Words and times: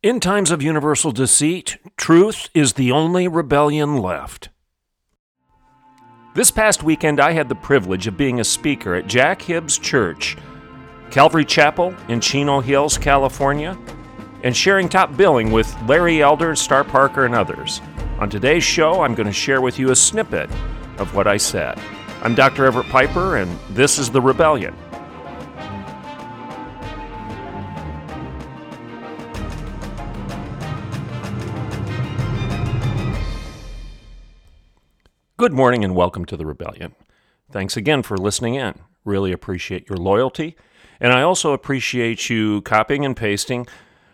In 0.00 0.20
times 0.20 0.52
of 0.52 0.62
universal 0.62 1.10
deceit, 1.10 1.76
truth 1.96 2.50
is 2.54 2.74
the 2.74 2.92
only 2.92 3.26
rebellion 3.26 3.96
left. 3.96 4.48
This 6.36 6.52
past 6.52 6.84
weekend, 6.84 7.18
I 7.18 7.32
had 7.32 7.48
the 7.48 7.56
privilege 7.56 8.06
of 8.06 8.16
being 8.16 8.38
a 8.38 8.44
speaker 8.44 8.94
at 8.94 9.08
Jack 9.08 9.42
Hibbs 9.42 9.76
Church, 9.76 10.36
Calvary 11.10 11.44
Chapel 11.44 11.96
in 12.06 12.20
Chino 12.20 12.60
Hills, 12.60 12.96
California, 12.96 13.76
and 14.44 14.56
sharing 14.56 14.88
top 14.88 15.16
billing 15.16 15.50
with 15.50 15.76
Larry 15.88 16.22
Elder, 16.22 16.54
Star 16.54 16.84
Parker, 16.84 17.24
and 17.24 17.34
others. 17.34 17.80
On 18.20 18.30
today's 18.30 18.62
show, 18.62 19.02
I'm 19.02 19.16
going 19.16 19.26
to 19.26 19.32
share 19.32 19.60
with 19.60 19.80
you 19.80 19.90
a 19.90 19.96
snippet 19.96 20.48
of 20.98 21.12
what 21.16 21.26
I 21.26 21.38
said. 21.38 21.76
I'm 22.22 22.36
Dr. 22.36 22.66
Everett 22.66 22.86
Piper, 22.86 23.38
and 23.38 23.50
this 23.70 23.98
is 23.98 24.10
The 24.10 24.20
Rebellion. 24.20 24.76
Good 35.48 35.56
morning 35.56 35.82
and 35.82 35.94
welcome 35.94 36.26
to 36.26 36.36
the 36.36 36.44
Rebellion. 36.44 36.94
Thanks 37.50 37.74
again 37.74 38.02
for 38.02 38.18
listening 38.18 38.56
in. 38.56 38.80
Really 39.06 39.32
appreciate 39.32 39.88
your 39.88 39.96
loyalty. 39.96 40.58
And 41.00 41.10
I 41.10 41.22
also 41.22 41.54
appreciate 41.54 42.28
you 42.28 42.60
copying 42.60 43.02
and 43.02 43.16
pasting 43.16 43.66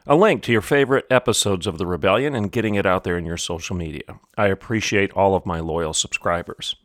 a 0.06 0.14
link 0.14 0.44
to 0.44 0.52
your 0.52 0.60
favorite 0.60 1.06
episodes 1.10 1.66
of 1.66 1.76
The 1.76 1.88
Rebellion 1.88 2.36
and 2.36 2.52
getting 2.52 2.76
it 2.76 2.86
out 2.86 3.02
there 3.02 3.18
in 3.18 3.26
your 3.26 3.36
social 3.36 3.74
media. 3.74 4.20
I 4.38 4.46
appreciate 4.46 5.10
all 5.14 5.34
of 5.34 5.44
my 5.44 5.58
loyal 5.58 5.92
subscribers. 5.92 6.76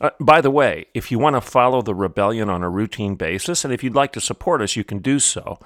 Uh, 0.00 0.10
by 0.18 0.40
the 0.40 0.50
way, 0.50 0.86
if 0.94 1.12
you 1.12 1.20
want 1.20 1.36
to 1.36 1.40
follow 1.40 1.80
The 1.80 1.94
Rebellion 1.94 2.50
on 2.50 2.64
a 2.64 2.68
routine 2.68 3.14
basis, 3.14 3.64
and 3.64 3.72
if 3.72 3.84
you'd 3.84 3.94
like 3.94 4.12
to 4.14 4.20
support 4.20 4.60
us, 4.62 4.74
you 4.74 4.82
can 4.82 4.98
do 4.98 5.20
so 5.20 5.60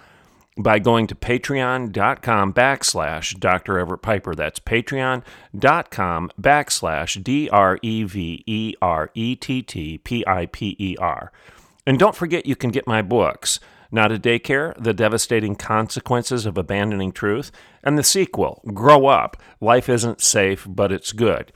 by 0.59 0.79
going 0.79 1.07
to 1.07 1.15
patreon.com 1.15 2.53
backslash 2.53 3.39
Dr. 3.39 3.79
Everett 3.79 4.03
Piper. 4.03 4.35
That's 4.35 4.59
patreon.com 4.59 6.31
backslash 6.41 7.23
D 7.23 7.49
R 7.51 7.79
E 7.83 8.05
V 8.05 8.43
E 8.47 8.75
R 8.81 9.11
E 9.15 9.37
T 9.37 9.63
T 9.63 9.99
P 9.99 10.25
I 10.27 10.47
P 10.47 10.77
E 10.79 10.97
R. 10.99 11.31
And 11.87 11.99
don't 11.99 12.17
forget 12.17 12.47
you 12.47 12.57
can 12.57 12.71
get 12.71 12.87
my 12.87 13.03
books, 13.03 13.61
Not 13.93 14.11
a 14.11 14.19
Daycare, 14.19 14.75
The 14.83 14.93
Devastating 14.93 15.55
Consequences 15.55 16.47
of 16.47 16.59
Abandoning 16.59 17.13
Truth, 17.13 17.53
and 17.85 17.97
the 17.97 18.03
sequel, 18.03 18.63
Grow 18.75 19.07
Up, 19.07 19.37
Life 19.61 19.89
Isn't 19.89 20.21
Safe, 20.21 20.67
But 20.69 20.91
It's 20.91 21.13
Good. 21.13 21.53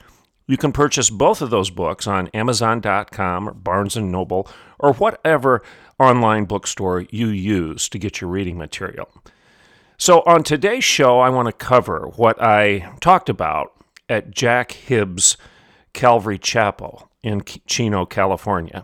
You 0.51 0.57
can 0.57 0.73
purchase 0.73 1.09
both 1.09 1.41
of 1.41 1.49
those 1.49 1.69
books 1.69 2.07
on 2.07 2.27
Amazon.com 2.33 3.47
or 3.47 3.53
Barnes 3.53 3.95
& 3.95 3.97
Noble 3.97 4.49
or 4.79 4.91
whatever 4.91 5.63
online 5.97 6.43
bookstore 6.43 7.05
you 7.09 7.29
use 7.29 7.87
to 7.87 7.97
get 7.97 8.19
your 8.19 8.29
reading 8.29 8.57
material. 8.57 9.07
So, 9.97 10.23
on 10.25 10.43
today's 10.43 10.83
show, 10.83 11.21
I 11.21 11.29
want 11.29 11.45
to 11.45 11.53
cover 11.53 12.11
what 12.17 12.41
I 12.41 12.91
talked 12.99 13.29
about 13.29 13.71
at 14.09 14.31
Jack 14.31 14.73
Hibbs 14.73 15.37
Calvary 15.93 16.37
Chapel 16.37 17.09
in 17.23 17.43
Chino, 17.65 18.05
California. 18.05 18.83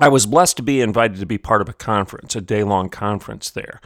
I 0.00 0.08
was 0.08 0.24
blessed 0.24 0.56
to 0.56 0.62
be 0.62 0.80
invited 0.80 1.20
to 1.20 1.26
be 1.26 1.36
part 1.36 1.60
of 1.60 1.68
a 1.68 1.74
conference, 1.74 2.34
a 2.34 2.40
day 2.40 2.64
long 2.64 2.88
conference 2.88 3.50
there, 3.50 3.82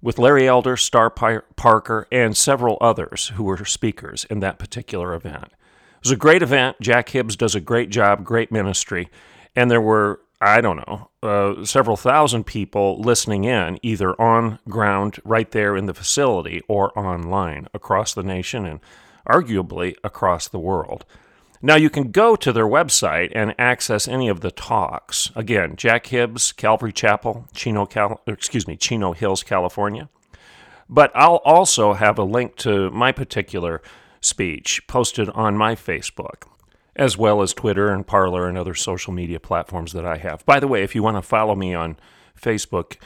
with 0.00 0.18
Larry 0.18 0.48
Elder, 0.48 0.78
Star 0.78 1.10
Parker, 1.10 2.08
and 2.10 2.34
several 2.34 2.78
others 2.80 3.28
who 3.34 3.44
were 3.44 3.62
speakers 3.66 4.24
in 4.30 4.40
that 4.40 4.58
particular 4.58 5.12
event. 5.12 5.52
Was 6.06 6.12
a 6.12 6.16
great 6.16 6.40
event. 6.44 6.76
Jack 6.80 7.08
Hibbs 7.08 7.34
does 7.34 7.56
a 7.56 7.60
great 7.60 7.90
job, 7.90 8.22
great 8.22 8.52
ministry, 8.52 9.08
and 9.56 9.68
there 9.68 9.80
were 9.80 10.20
I 10.40 10.60
don't 10.60 10.76
know, 10.76 11.10
uh, 11.20 11.64
several 11.64 11.96
thousand 11.96 12.44
people 12.44 13.00
listening 13.00 13.42
in, 13.42 13.80
either 13.82 14.14
on 14.20 14.60
ground 14.68 15.18
right 15.24 15.50
there 15.50 15.76
in 15.76 15.86
the 15.86 15.94
facility 15.94 16.62
or 16.68 16.96
online 16.96 17.66
across 17.74 18.14
the 18.14 18.22
nation 18.22 18.66
and 18.66 18.78
arguably 19.28 19.96
across 20.04 20.46
the 20.46 20.60
world. 20.60 21.04
Now 21.60 21.74
you 21.74 21.90
can 21.90 22.12
go 22.12 22.36
to 22.36 22.52
their 22.52 22.68
website 22.68 23.32
and 23.34 23.52
access 23.58 24.06
any 24.06 24.28
of 24.28 24.42
the 24.42 24.52
talks. 24.52 25.32
Again, 25.34 25.74
Jack 25.74 26.06
Hibbs, 26.06 26.52
Calvary 26.52 26.92
Chapel, 26.92 27.48
Chino, 27.52 27.84
Cal- 27.84 28.20
excuse 28.28 28.68
me, 28.68 28.76
Chino 28.76 29.12
Hills, 29.12 29.42
California. 29.42 30.08
But 30.88 31.10
I'll 31.16 31.42
also 31.44 31.94
have 31.94 32.16
a 32.16 32.22
link 32.22 32.54
to 32.58 32.92
my 32.92 33.10
particular 33.10 33.82
speech 34.26 34.86
posted 34.86 35.30
on 35.30 35.56
my 35.56 35.74
Facebook 35.74 36.44
as 36.96 37.16
well 37.16 37.42
as 37.42 37.52
Twitter 37.52 37.90
and 37.90 38.06
Parler 38.06 38.48
and 38.48 38.56
other 38.56 38.74
social 38.74 39.12
media 39.12 39.38
platforms 39.38 39.92
that 39.92 40.06
I 40.06 40.16
have. 40.16 40.44
By 40.46 40.58
the 40.58 40.68
way, 40.68 40.82
if 40.82 40.94
you 40.94 41.02
want 41.02 41.16
to 41.16 41.22
follow 41.22 41.54
me 41.54 41.74
on 41.74 41.96
Facebook, 42.40 42.96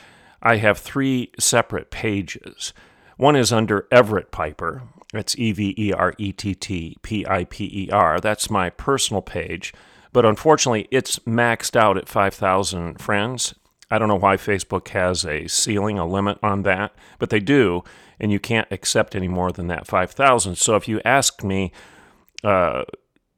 I 0.43 0.57
have 0.57 0.79
three 0.79 1.33
separate 1.39 1.91
pages. 1.91 2.73
One 3.17 3.37
is 3.37 3.53
under 3.53 3.87
Everett 3.91 4.31
Piper. 4.31 4.83
That's 5.13 5.37
E 5.37 5.53
V 5.53 5.75
E 5.77 5.93
R 5.93 6.15
E 6.19 6.33
T 6.33 6.55
T 6.55 6.97
P 7.03 7.27
I 7.27 7.45
P 7.45 7.65
E 7.65 7.91
R. 7.91 8.21
That's 8.21 8.49
my 8.49 8.71
personal 8.71 9.23
page. 9.23 9.75
But 10.13 10.25
unfortunately, 10.25 10.89
it's 10.91 11.19
maxed 11.21 11.77
out 11.77 11.97
at 11.97 12.09
5,000 12.09 13.01
friends. 13.01 13.55
I 13.91 13.99
don't 13.99 14.09
know 14.09 14.17
why 14.17 14.37
Facebook 14.37 14.89
has 14.89 15.25
a 15.25 15.49
ceiling, 15.49 15.99
a 15.99 16.07
limit 16.07 16.39
on 16.43 16.63
that, 16.63 16.95
but 17.19 17.31
they 17.31 17.41
do, 17.41 17.83
and 18.21 18.31
you 18.31 18.39
can't 18.39 18.69
accept 18.71 19.17
any 19.17 19.29
more 19.29 19.51
than 19.53 19.67
that 19.69 19.87
5,000. 19.87 20.57
So 20.57 20.77
if 20.77 20.87
you 20.87 21.01
ask 21.05 21.43
me, 21.43 21.73
uh, 22.45 22.85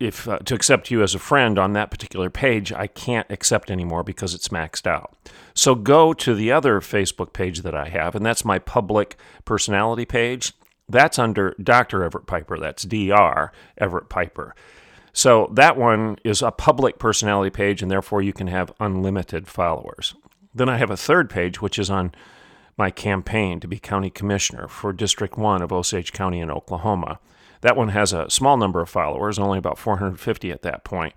if 0.00 0.26
uh, 0.26 0.38
to 0.41 0.54
accept 0.54 0.91
you 0.91 1.03
as 1.03 1.15
a 1.15 1.19
friend 1.19 1.59
on 1.59 1.75
that 1.75 1.91
particular 1.91 2.28
page, 2.28 2.72
I 2.72 2.88
can't 2.88 3.31
accept 3.31 3.71
anymore 3.71 4.03
because 4.03 4.34
it's 4.34 4.48
maxed 4.48 4.87
out. 4.87 5.16
So 5.54 5.75
go 5.75 6.12
to 6.15 6.34
the 6.34 6.50
other 6.50 6.81
Facebook 6.81 7.32
page 7.32 7.60
that 7.60 7.75
I 7.75 7.88
have, 7.88 8.15
and 8.15 8.26
that's 8.26 8.44
my 8.44 8.59
public 8.59 9.16
personality 9.44 10.04
page. 10.04 10.54
That's 10.88 11.19
under 11.19 11.54
Dr. 11.62 12.03
Everett 12.03 12.26
Piper. 12.26 12.59
That's 12.59 12.82
Dr. 12.82 13.53
Everett 13.78 14.09
Piper. 14.09 14.54
So 15.12 15.50
that 15.53 15.76
one 15.76 16.16
is 16.25 16.42
a 16.42 16.50
public 16.50 16.98
personality 16.98 17.50
page, 17.50 17.81
and 17.81 17.91
therefore 17.91 18.22
you 18.22 18.32
can 18.32 18.48
have 18.48 18.72
unlimited 18.81 19.47
followers. 19.47 20.15
Then 20.54 20.69
I 20.69 20.78
have 20.78 20.91
a 20.91 20.97
third 20.97 21.31
page, 21.31 21.62
which 21.62 21.78
is 21.78 21.91
on 21.91 22.12
my 22.77 22.91
campaign 22.91 23.60
to 23.60 23.69
be 23.69 23.78
county 23.78 24.10
commissioner 24.10 24.69
for 24.69 24.93
District 24.93 25.37
1 25.37 25.62
of 25.62 25.72
Osage 25.72 26.12
County 26.12 26.41
in 26.41 26.50
Oklahoma. 26.50 27.19
That 27.60 27.77
one 27.77 27.91
has 27.91 28.12
a 28.12 28.31
small 28.31 28.56
number 28.56 28.81
of 28.81 28.88
followers, 28.88 29.38
only 29.38 29.59
about 29.59 29.78
450 29.78 30.50
at 30.50 30.62
that 30.62 30.84
point. 30.84 31.15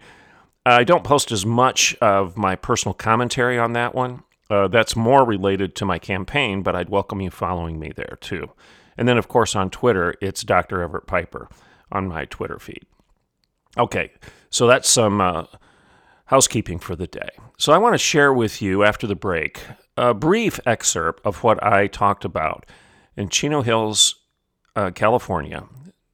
I 0.66 0.84
don't 0.84 1.04
post 1.04 1.32
as 1.32 1.46
much 1.46 1.96
of 1.96 2.38
my 2.38 2.56
personal 2.56 2.94
commentary 2.94 3.58
on 3.58 3.74
that 3.74 3.94
one. 3.94 4.24
Uh, 4.50 4.68
that's 4.68 4.96
more 4.96 5.26
related 5.26 5.76
to 5.76 5.86
my 5.86 5.98
campaign, 6.00 6.62
but 6.62 6.76
I'd 6.76 6.90
welcome 6.90 7.22
you 7.22 7.32
following 7.32 7.80
me 7.80 7.92
there 7.96 8.18
too. 8.22 8.52
And 8.98 9.08
then, 9.08 9.18
of 9.18 9.28
course, 9.28 9.56
on 9.56 9.70
Twitter, 9.70 10.16
it's 10.22 10.44
Dr. 10.44 10.82
Everett 10.82 11.08
Piper 11.08 11.50
on 11.92 12.08
my 12.08 12.26
Twitter 12.26 12.60
feed. 12.60 12.86
Okay, 13.78 14.12
so 14.50 14.68
that's 14.68 14.90
some 14.90 15.20
uh, 15.20 15.46
housekeeping 16.26 16.80
for 16.80 16.96
the 16.96 17.08
day. 17.08 17.30
So 17.58 17.72
I 17.72 17.78
want 17.78 17.94
to 17.94 18.00
share 18.00 18.34
with 18.34 18.62
you 18.62 18.84
after 18.84 19.08
the 19.08 19.16
break 19.16 19.62
a 19.98 20.14
brief 20.14 20.60
excerpt 20.66 21.26
of 21.26 21.44
what 21.44 21.64
I 21.64 21.88
talked 21.88 22.26
about 22.26 22.66
in 23.16 23.30
Chino 23.30 23.62
Hills, 23.62 24.16
uh, 24.76 24.92
California, 24.92 25.64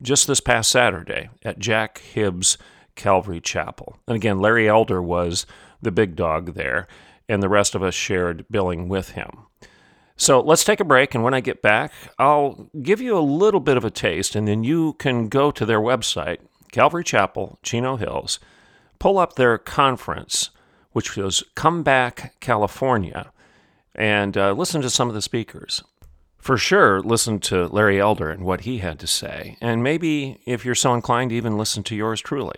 just 0.01 0.27
this 0.27 0.39
past 0.39 0.71
Saturday 0.71 1.29
at 1.43 1.59
Jack 1.59 1.99
Hibbs 1.99 2.57
Calvary 2.95 3.41
Chapel. 3.41 3.97
And 4.07 4.15
again, 4.15 4.39
Larry 4.39 4.67
Elder 4.67 5.01
was 5.01 5.45
the 5.81 5.91
big 5.91 6.15
dog 6.15 6.53
there, 6.53 6.87
and 7.27 7.41
the 7.41 7.49
rest 7.49 7.73
of 7.73 7.81
us 7.81 7.93
shared 7.93 8.45
billing 8.51 8.89
with 8.89 9.11
him. 9.11 9.45
So 10.17 10.39
let's 10.39 10.63
take 10.63 10.79
a 10.79 10.85
break, 10.85 11.15
and 11.15 11.23
when 11.23 11.33
I 11.33 11.39
get 11.39 11.63
back, 11.63 11.93
I'll 12.19 12.69
give 12.83 13.01
you 13.01 13.17
a 13.17 13.19
little 13.19 13.59
bit 13.59 13.77
of 13.77 13.85
a 13.85 13.89
taste, 13.89 14.35
and 14.35 14.47
then 14.47 14.63
you 14.63 14.93
can 14.93 15.29
go 15.29 15.49
to 15.49 15.65
their 15.65 15.79
website, 15.79 16.39
Calvary 16.71 17.03
Chapel, 17.03 17.57
Chino 17.63 17.95
Hills, 17.95 18.39
pull 19.01 19.17
up 19.17 19.33
their 19.33 19.57
conference, 19.57 20.51
which 20.91 21.17
was 21.17 21.43
Come 21.55 21.83
Back 21.83 22.39
California, 22.39 23.31
and 23.95 24.37
uh, 24.37 24.53
listen 24.53 24.81
to 24.81 24.89
some 24.89 25.09
of 25.09 25.15
the 25.15 25.21
speakers 25.21 25.83
for 26.41 26.57
sure 26.57 27.01
listen 27.01 27.39
to 27.39 27.67
Larry 27.67 28.01
Elder 28.01 28.31
and 28.31 28.43
what 28.43 28.61
he 28.61 28.79
had 28.79 28.99
to 28.99 29.07
say, 29.07 29.57
and 29.61 29.83
maybe, 29.83 30.41
if 30.45 30.65
you're 30.65 30.75
so 30.75 30.93
inclined, 30.93 31.31
even 31.31 31.57
listen 31.57 31.83
to 31.83 31.95
yours 31.95 32.19
truly. 32.19 32.55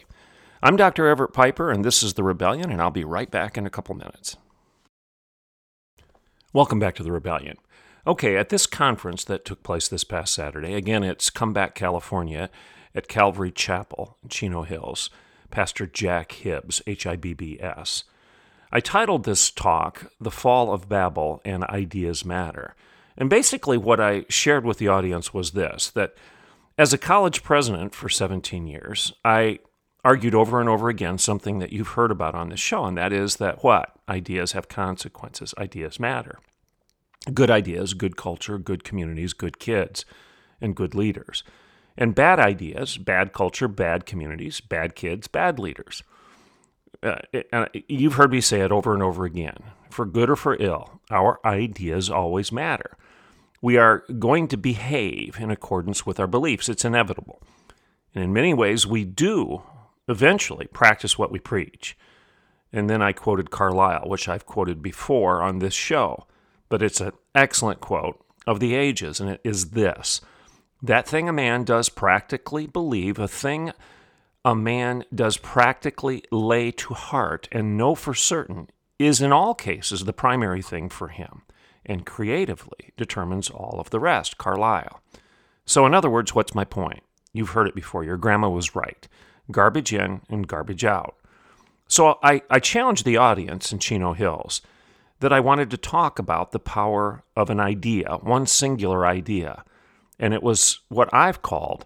I'm 0.63 0.77
Dr. 0.77 1.07
Everett 1.07 1.33
Piper, 1.33 1.69
and 1.69 1.83
this 1.83 2.01
is 2.01 2.13
The 2.13 2.23
Rebellion, 2.23 2.71
and 2.71 2.81
I'll 2.81 2.91
be 2.91 3.03
right 3.03 3.29
back 3.29 3.57
in 3.57 3.65
a 3.65 3.69
couple 3.69 3.93
minutes. 3.93 4.37
Welcome 6.53 6.79
back 6.79 6.95
to 6.95 7.03
The 7.03 7.11
Rebellion. 7.11 7.57
Okay, 8.07 8.37
at 8.37 8.49
this 8.49 8.65
conference 8.65 9.25
that 9.25 9.43
took 9.43 9.63
place 9.63 9.89
this 9.89 10.05
past 10.05 10.33
Saturday, 10.33 10.73
again, 10.75 11.03
it's 11.03 11.29
Comeback 11.29 11.75
California 11.75 12.49
at 12.95 13.09
Calvary 13.09 13.51
Chapel 13.51 14.17
in 14.23 14.29
Chino 14.29 14.63
Hills, 14.63 15.09
Pastor 15.53 15.85
Jack 15.85 16.31
Hibbs, 16.31 16.81
H 16.87 17.05
I 17.05 17.15
B 17.15 17.35
B 17.35 17.59
S. 17.61 18.05
I 18.71 18.79
titled 18.79 19.23
this 19.23 19.51
talk, 19.51 20.11
The 20.19 20.31
Fall 20.31 20.73
of 20.73 20.89
Babel 20.89 21.41
and 21.45 21.63
Ideas 21.65 22.25
Matter. 22.25 22.75
And 23.15 23.29
basically, 23.29 23.77
what 23.77 23.99
I 23.99 24.25
shared 24.29 24.65
with 24.65 24.79
the 24.79 24.87
audience 24.87 25.31
was 25.31 25.51
this 25.51 25.91
that 25.91 26.15
as 26.75 26.91
a 26.91 26.97
college 26.97 27.43
president 27.43 27.93
for 27.93 28.09
17 28.09 28.65
years, 28.65 29.13
I 29.23 29.59
argued 30.03 30.33
over 30.33 30.59
and 30.59 30.67
over 30.67 30.89
again 30.89 31.19
something 31.19 31.59
that 31.59 31.71
you've 31.71 31.89
heard 31.89 32.09
about 32.09 32.33
on 32.33 32.49
this 32.49 32.59
show, 32.59 32.85
and 32.85 32.97
that 32.97 33.13
is 33.13 33.35
that 33.35 33.63
what? 33.63 33.93
Ideas 34.09 34.53
have 34.53 34.67
consequences, 34.67 35.53
ideas 35.59 35.99
matter. 35.99 36.39
Good 37.31 37.51
ideas, 37.51 37.93
good 37.93 38.17
culture, 38.17 38.57
good 38.57 38.83
communities, 38.83 39.33
good 39.33 39.59
kids, 39.59 40.03
and 40.59 40.75
good 40.75 40.95
leaders. 40.95 41.43
And 41.97 42.15
bad 42.15 42.39
ideas, 42.39 42.97
bad 42.97 43.33
culture, 43.33 43.67
bad 43.67 44.05
communities, 44.05 44.61
bad 44.61 44.95
kids, 44.95 45.27
bad 45.27 45.59
leaders. 45.59 46.03
Uh, 47.01 47.19
you've 47.87 48.15
heard 48.15 48.31
me 48.31 48.41
say 48.41 48.61
it 48.61 48.71
over 48.71 48.93
and 48.93 49.03
over 49.03 49.25
again. 49.25 49.57
For 49.89 50.05
good 50.05 50.29
or 50.29 50.35
for 50.35 50.55
ill, 50.59 51.01
our 51.11 51.39
ideas 51.45 52.09
always 52.09 52.51
matter. 52.51 52.97
We 53.61 53.77
are 53.77 54.03
going 54.19 54.47
to 54.49 54.57
behave 54.57 55.37
in 55.39 55.51
accordance 55.51 56.05
with 56.05 56.19
our 56.19 56.27
beliefs. 56.27 56.67
It's 56.67 56.85
inevitable. 56.85 57.41
And 58.15 58.23
in 58.23 58.33
many 58.33 58.53
ways, 58.53 58.87
we 58.87 59.05
do 59.05 59.63
eventually 60.07 60.67
practice 60.67 61.17
what 61.17 61.31
we 61.31 61.39
preach. 61.39 61.97
And 62.71 62.89
then 62.89 63.01
I 63.01 63.11
quoted 63.11 63.51
Carlyle, 63.51 64.09
which 64.09 64.27
I've 64.27 64.45
quoted 64.45 64.81
before 64.81 65.41
on 65.41 65.59
this 65.59 65.73
show, 65.73 66.25
but 66.69 66.81
it's 66.81 66.99
an 67.01 67.11
excellent 67.35 67.79
quote 67.79 68.19
of 68.47 68.59
the 68.59 68.75
ages, 68.75 69.19
and 69.19 69.29
it 69.29 69.41
is 69.43 69.71
this 69.71 70.21
That 70.83 71.07
thing 71.07 71.29
a 71.29 71.33
man 71.33 71.63
does 71.63 71.89
practically 71.89 72.67
believe, 72.67 73.17
a 73.17 73.27
thing 73.27 73.71
a 74.45 74.53
man 74.53 75.05
does 75.15 75.37
practically 75.37 76.23
lay 76.29 76.71
to 76.71 76.93
heart 76.93 77.47
and 77.51 77.77
know 77.77 77.95
for 77.95 78.13
certain, 78.13 78.69
is 78.99 79.21
in 79.21 79.31
all 79.31 79.55
cases 79.55 80.03
the 80.03 80.11
primary 80.11 80.61
thing 80.61 80.89
for 80.89 81.07
him, 81.07 81.43
and 81.85 82.05
creatively 82.05 82.91
determines 82.97 83.49
all 83.49 83.77
of 83.79 83.89
the 83.89 83.99
rest. 83.99 84.37
Carlyle. 84.37 85.01
So, 85.65 85.85
in 85.85 85.93
other 85.93 86.09
words, 86.09 86.35
what's 86.35 86.53
my 86.53 86.65
point? 86.65 87.03
You've 87.31 87.51
heard 87.51 87.67
it 87.67 87.75
before. 87.75 88.03
Your 88.03 88.17
grandma 88.17 88.49
was 88.49 88.75
right 88.75 89.07
garbage 89.51 89.93
in 89.93 90.21
and 90.29 90.47
garbage 90.47 90.85
out. 90.85 91.15
So 91.87 92.17
I, 92.23 92.41
I 92.49 92.59
challenged 92.59 93.05
the 93.05 93.17
audience 93.17 93.71
in 93.71 93.79
Chino 93.79 94.13
Hills 94.13 94.61
that 95.19 95.33
I 95.33 95.39
wanted 95.39 95.69
to 95.71 95.77
talk 95.77 96.19
about 96.19 96.51
the 96.51 96.59
power 96.59 97.23
of 97.35 97.49
an 97.49 97.59
idea, 97.59 98.17
one 98.21 98.47
singular 98.47 99.05
idea. 99.05 99.63
And 100.19 100.33
it 100.33 100.43
was 100.43 100.79
what 100.89 101.13
I've 101.13 101.41
called, 101.41 101.85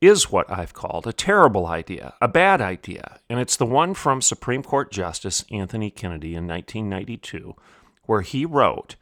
is 0.00 0.30
what 0.30 0.50
I've 0.50 0.72
called 0.72 1.06
a 1.06 1.12
terrible 1.12 1.66
idea, 1.66 2.14
a 2.20 2.28
bad 2.28 2.60
idea. 2.60 3.20
And 3.28 3.38
it's 3.38 3.56
the 3.56 3.66
one 3.66 3.94
from 3.94 4.22
Supreme 4.22 4.62
Court 4.62 4.90
Justice 4.90 5.44
Anthony 5.50 5.90
Kennedy 5.90 6.34
in 6.34 6.46
1992, 6.46 7.54
where 8.04 8.22
he 8.22 8.46
wrote, 8.46 8.96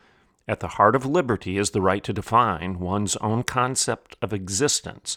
At 0.49 0.61
the 0.61 0.69
heart 0.69 0.97
of 0.97 1.07
liberty 1.07 1.57
is 1.57 1.71
the 1.71 1.81
right 1.81 2.03
to 2.05 2.13
define 2.13 2.81
one's 2.81 3.17
own 3.17 3.45
concept 3.45 4.17
of 4.21 4.33
existence, 4.33 5.17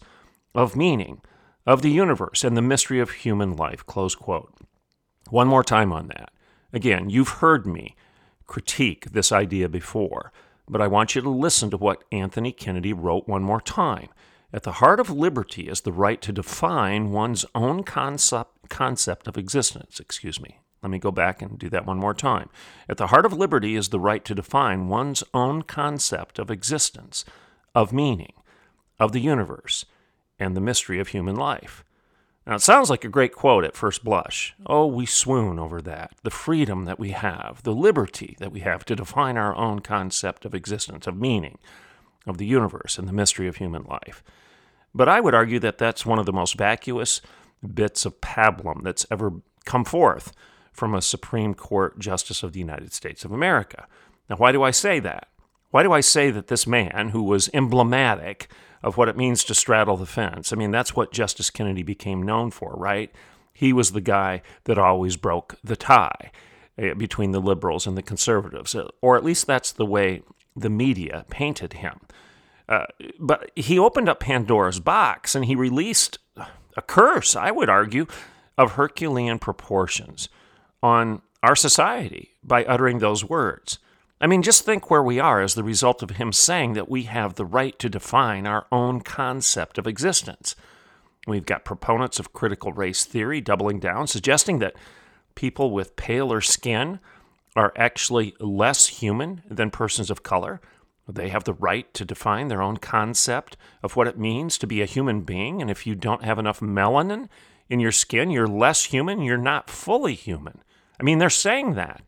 of 0.54 0.76
meaning, 0.76 1.22
of 1.66 1.82
the 1.82 1.92
universe 1.92 2.44
and 2.44 2.56
the 2.56 2.62
mystery 2.62 3.00
of 3.00 3.12
human 3.12 3.56
life. 3.56 3.86
Close 3.86 4.16
quote. 4.16 4.54
One 5.30 5.48
more 5.48 5.64
time 5.64 5.92
on 5.92 6.08
that. 6.08 6.32
Again, 6.74 7.10
you've 7.10 7.30
heard 7.30 7.66
me 7.66 7.96
critique 8.48 9.12
this 9.12 9.32
idea 9.32 9.70
before, 9.70 10.32
but 10.72 10.82
I 10.82 10.88
want 10.88 11.14
you 11.14 11.22
to 11.22 11.30
listen 11.30 11.70
to 11.70 11.78
what 11.78 12.06
Anthony 12.14 12.54
Kennedy 12.54 12.94
wrote 12.94 13.28
one 13.28 13.44
more 13.44 13.60
time. 13.60 14.08
At 14.54 14.64
the 14.64 14.74
heart 14.74 15.02
of 15.02 15.10
liberty 15.10 15.68
is 15.68 15.82
the 15.82 15.92
right 15.92 16.22
to 16.22 16.32
define 16.32 17.12
one's 17.12 17.46
own 17.54 17.84
concept, 17.84 18.70
concept 18.70 19.28
of 19.28 19.38
existence. 19.38 20.00
Excuse 20.00 20.42
me. 20.42 20.62
Let 20.82 20.90
me 20.90 20.98
go 20.98 21.12
back 21.12 21.42
and 21.42 21.60
do 21.60 21.70
that 21.70 21.86
one 21.86 21.98
more 21.98 22.14
time. 22.14 22.50
At 22.90 22.98
the 22.98 23.08
heart 23.08 23.26
of 23.26 23.34
liberty 23.34 23.76
is 23.76 23.90
the 23.90 24.00
right 24.00 24.24
to 24.26 24.34
define 24.34 24.88
one's 24.88 25.24
own 25.34 25.62
concept 25.64 26.40
of 26.40 26.50
existence, 26.50 27.24
of 27.76 27.94
meaning, 27.94 28.34
of 29.00 29.12
the 29.12 29.20
universe, 29.20 29.86
and 30.40 30.56
the 30.56 30.62
mystery 30.62 31.00
of 31.00 31.10
human 31.10 31.36
life. 31.36 31.84
Now, 32.46 32.56
it 32.56 32.62
sounds 32.62 32.90
like 32.90 33.06
a 33.06 33.10
great 33.10 33.34
quote 33.34 33.64
at 33.64 33.76
first 33.76 34.04
blush. 34.04 34.56
Oh, 34.66 34.88
we 34.88 35.06
swoon 35.06 35.60
over 35.60 35.80
that. 35.82 36.14
The 36.24 36.32
freedom 36.32 36.86
that 36.86 37.00
we 37.00 37.12
have, 37.12 37.62
the 37.64 37.74
liberty 37.74 38.36
that 38.40 38.52
we 38.52 38.62
have 38.62 38.84
to 38.86 38.96
define 38.96 39.38
our 39.38 39.56
own 39.56 39.80
concept 39.80 40.44
of 40.46 40.56
existence, 40.56 41.06
of 41.06 41.16
meaning, 41.16 41.60
of 42.26 42.40
the 42.40 42.46
universe, 42.46 42.98
and 42.98 43.08
the 43.08 43.14
mystery 43.14 43.48
of 43.48 43.58
human 43.58 43.84
life. 43.84 44.24
But 44.94 45.08
I 45.08 45.22
would 45.22 45.36
argue 45.36 45.60
that 45.60 45.78
that's 45.78 46.06
one 46.06 46.18
of 46.18 46.26
the 46.26 46.34
most 46.34 46.56
vacuous 46.56 47.22
bits 47.74 48.06
of 48.06 48.20
pablum 48.22 48.84
that's 48.84 49.06
ever 49.12 49.34
come 49.66 49.86
forth 49.86 50.34
from 50.74 50.96
a 50.96 51.02
Supreme 51.02 51.54
Court 51.54 52.00
Justice 52.00 52.42
of 52.42 52.54
the 52.54 52.60
United 52.60 52.92
States 52.92 53.24
of 53.24 53.32
America. 53.32 53.88
Now, 54.30 54.38
why 54.38 54.52
do 54.52 54.64
I 54.64 54.72
say 54.72 55.00
that? 55.00 55.28
Why 55.70 55.84
do 55.84 55.92
I 55.92 56.02
say 56.02 56.32
that 56.32 56.48
this 56.48 56.66
man, 56.66 57.10
who 57.10 57.24
was 57.24 57.50
emblematic 57.54 58.50
of 58.84 58.98
what 58.98 59.10
it 59.10 59.18
means 59.18 59.44
to 59.44 59.54
straddle 59.54 59.98
the 59.98 60.06
fence. 60.06 60.52
I 60.52 60.56
mean, 60.56 60.72
that's 60.72 60.96
what 60.96 61.12
Justice 61.12 61.50
Kennedy 61.50 61.84
became 61.84 62.24
known 62.24 62.52
for, 62.52 62.74
right? 62.76 63.12
He 63.54 63.74
was 63.74 63.92
the 63.92 64.02
guy 64.02 64.42
that 64.64 64.78
always 64.78 65.18
broke 65.18 65.56
the 65.64 65.76
tie 65.76 66.32
eh, 66.78 66.94
between 66.94 67.32
the 67.32 67.42
liberals 67.42 67.86
and 67.86 67.98
the 67.98 68.02
conservatives, 68.02 68.74
uh, 68.74 68.88
or 69.02 69.18
at 69.18 69.24
least 69.24 69.46
that's 69.46 69.72
the 69.72 69.86
way 69.86 70.24
the 70.56 70.70
media 70.70 71.26
painted 71.30 71.74
him. 71.74 72.00
Uh, 72.68 72.86
but 73.20 73.52
he 73.56 73.78
opened 73.78 74.08
up 74.08 74.22
Pandora's 74.22 74.80
box 74.80 75.36
and 75.36 75.46
he 75.46 75.56
released 75.56 76.18
a 76.78 76.82
curse, 76.82 77.36
I 77.36 77.52
would 77.52 77.70
argue, 77.70 78.08
of 78.58 78.74
Herculean 78.74 79.40
proportions 79.40 80.30
on 80.82 81.22
our 81.44 81.56
society 81.56 82.36
by 82.44 82.64
uttering 82.66 83.00
those 83.00 83.26
words. 83.26 83.80
I 84.22 84.28
mean, 84.28 84.44
just 84.44 84.64
think 84.64 84.92
where 84.92 85.02
we 85.02 85.20
are 85.20 85.42
as 85.42 85.56
the 85.56 85.64
result 85.64 86.04
of 86.04 86.12
him 86.12 86.32
saying 86.32 86.74
that 86.74 86.88
we 86.88 87.04
have 87.04 87.34
the 87.34 87.46
right 87.46 87.78
to 87.80 87.90
define 87.90 88.46
our 88.46 88.68
own 88.72 89.02
concept 89.02 89.80
of 89.80 89.88
existence. 89.88 90.56
We've 91.26 91.46
got 91.46 91.66
proponents 91.66 92.20
of 92.20 92.32
critical 92.32 92.72
race 92.72 93.04
theory 93.04 93.42
doubling 93.42 93.80
down, 93.80 94.06
suggesting 94.06 94.60
that 94.60 94.76
people 95.34 95.72
with 95.72 95.96
paler 95.96 96.40
skin 96.40 97.00
are 97.56 97.74
actually 97.76 98.36
less 98.40 98.88
human 98.88 99.42
than 99.50 99.72
persons 99.72 100.12
of 100.12 100.22
color. 100.22 100.62
They 101.08 101.30
have 101.30 101.46
the 101.46 101.54
right 101.54 101.92
to 101.96 102.06
define 102.06 102.48
their 102.48 102.62
own 102.62 102.78
concept 102.78 103.58
of 103.82 103.96
what 103.96 104.08
it 104.08 104.20
means 104.20 104.60
to 104.60 104.68
be 104.68 104.84
a 104.84 104.86
human 104.86 105.22
being. 105.22 105.64
And 105.64 105.72
if 105.72 105.88
you 105.88 105.96
don't 105.96 106.24
have 106.24 106.38
enough 106.38 106.60
melanin 106.60 107.28
in 107.70 107.80
your 107.80 107.92
skin, 107.92 108.30
you're 108.30 108.48
less 108.48 108.86
human, 108.86 109.24
you're 109.24 109.38
not 109.38 109.68
fully 109.68 110.14
human. 110.14 110.62
I 111.00 111.04
mean, 111.04 111.18
they're 111.18 111.32
saying 111.32 111.74
that. 111.74 112.04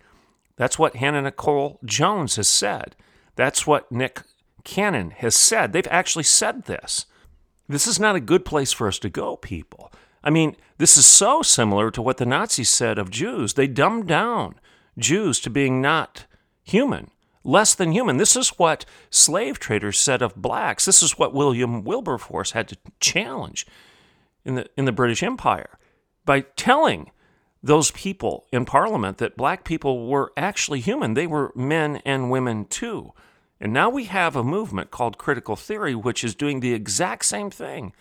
That's 0.63 0.79
what 0.79 0.96
Hannah 0.96 1.24
Nicole 1.24 1.77
Jones 1.84 2.38
has 2.38 2.48
said. 2.48 2.96
That's 3.36 3.67
what 3.67 3.91
Nick 3.91 4.22
Cannon 4.63 5.10
has 5.10 5.36
said. 5.36 5.74
They've 5.74 5.86
actually 5.91 6.24
said 6.24 6.63
this. 6.63 7.05
This 7.67 7.86
is 7.86 8.00
not 8.00 8.15
a 8.15 8.22
good 8.22 8.46
place 8.46 8.72
for 8.72 8.88
us 8.88 8.98
to 9.00 9.10
go, 9.10 9.36
people. 9.36 9.91
I 10.24 10.29
mean, 10.29 10.55
this 10.77 10.96
is 10.96 11.05
so 11.05 11.41
similar 11.41 11.91
to 11.91 12.01
what 12.01 12.15
the 12.15 12.25
Nazis 12.25 12.70
said 12.70 12.98
of 12.98 13.12
Jews. 13.12 13.55
They 13.55 13.67
dumbed 13.67 14.08
down 14.08 14.55
Jews 14.98 15.41
to 15.41 15.50
being 15.50 15.82
not 15.82 16.27
human, 16.63 17.12
less 17.43 17.75
than 17.75 17.91
human. 17.91 18.15
This 18.15 18.38
is 18.38 18.58
what 18.58 18.86
slave 19.10 19.60
traders 19.60 20.00
said 20.00 20.22
of 20.22 20.38
blacks. 20.38 20.86
This 20.86 21.03
is 21.03 21.20
what 21.20 21.34
William 21.34 21.84
Wilberforce 21.84 22.51
had 22.51 22.70
to 22.70 22.77
challenge 23.01 23.67
in 24.46 24.55
the, 24.55 24.70
in 24.77 24.86
the 24.86 24.93
British 24.93 25.24
Empire 25.24 25.77
by 26.24 26.39
telling 26.55 27.12
those 27.63 27.91
people 27.91 28.46
in 28.51 28.65
Parliament 28.65 29.17
that 29.17 29.38
black 29.38 29.63
people 29.63 30.08
were 30.08 30.34
actually 30.36 30.82
human. 30.82 31.13
They 31.13 31.27
were 31.27 31.53
men 31.55 32.01
and 32.05 32.29
women 32.29 32.65
too. 32.65 33.13
And 33.62 33.72
now 33.72 33.89
we 33.89 34.03
have 34.05 34.36
a 34.36 34.43
movement 34.43 34.91
called 34.91 35.17
critical 35.17 35.55
theory, 35.55 35.96
which 35.96 36.25
is 36.25 36.36
doing 36.36 36.60
the 36.60 36.74
exact 36.74 37.24
same 37.24 37.50
thing, 37.50 37.93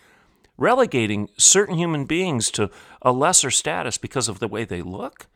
relegating 0.57 1.29
certain 1.37 1.77
human 1.77 2.03
beings 2.03 2.51
to 2.51 2.69
a 3.01 3.13
lesser 3.13 3.49
status 3.49 3.97
because 3.97 4.27
of 4.27 4.39
the 4.39 4.49
way 4.49 4.65
they 4.65 4.81
look. 4.81 5.27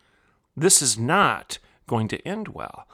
This 0.57 0.81
is 0.81 1.00
not 1.00 1.60
going 1.88 2.10
to 2.10 2.27
end 2.27 2.50
well. 2.50 2.86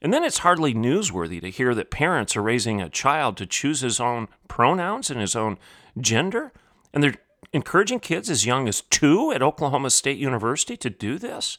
And 0.00 0.14
then 0.14 0.24
it's 0.24 0.38
hardly 0.38 0.72
newsworthy 0.72 1.40
to 1.42 1.50
hear 1.50 1.74
that 1.74 1.90
parents 1.90 2.36
are 2.36 2.42
raising 2.42 2.80
a 2.80 2.88
child 2.88 3.36
to 3.36 3.46
choose 3.46 3.80
his 3.80 4.00
own 4.00 4.28
pronouns 4.46 5.10
and 5.10 5.20
his 5.20 5.36
own 5.36 5.58
gender, 6.00 6.52
and 6.94 7.02
they're 7.02 7.16
encouraging 7.52 8.00
kids 8.00 8.28
as 8.30 8.46
young 8.46 8.68
as 8.68 8.82
two 8.82 9.32
at 9.32 9.42
Oklahoma 9.42 9.90
State 9.90 10.18
University 10.18 10.76
to 10.76 10.90
do 10.90 11.18
this? 11.18 11.58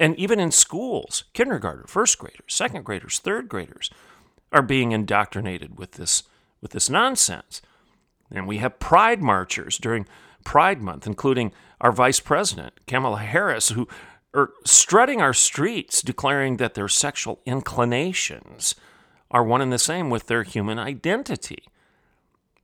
And 0.00 0.16
even 0.16 0.38
in 0.38 0.52
schools, 0.52 1.24
kindergarten, 1.32 1.86
first 1.86 2.18
graders, 2.18 2.40
second 2.46 2.84
graders, 2.84 3.18
third 3.18 3.48
graders 3.48 3.90
are 4.52 4.62
being 4.62 4.92
indoctrinated 4.92 5.78
with 5.78 5.92
this, 5.92 6.22
with 6.60 6.70
this 6.70 6.88
nonsense. 6.88 7.60
And 8.30 8.46
we 8.46 8.58
have 8.58 8.78
pride 8.78 9.20
marchers 9.20 9.78
during 9.78 10.06
Pride 10.44 10.80
Month, 10.80 11.06
including 11.06 11.52
our 11.80 11.92
Vice 11.92 12.20
President, 12.20 12.74
Kamala 12.86 13.18
Harris, 13.18 13.70
who 13.70 13.88
are 14.34 14.50
strutting 14.64 15.20
our 15.20 15.34
streets 15.34 16.02
declaring 16.02 16.58
that 16.58 16.74
their 16.74 16.88
sexual 16.88 17.40
inclinations 17.44 18.74
are 19.30 19.42
one 19.42 19.60
and 19.60 19.72
the 19.72 19.78
same 19.78 20.10
with 20.10 20.26
their 20.26 20.42
human 20.42 20.78
identity. 20.78 21.64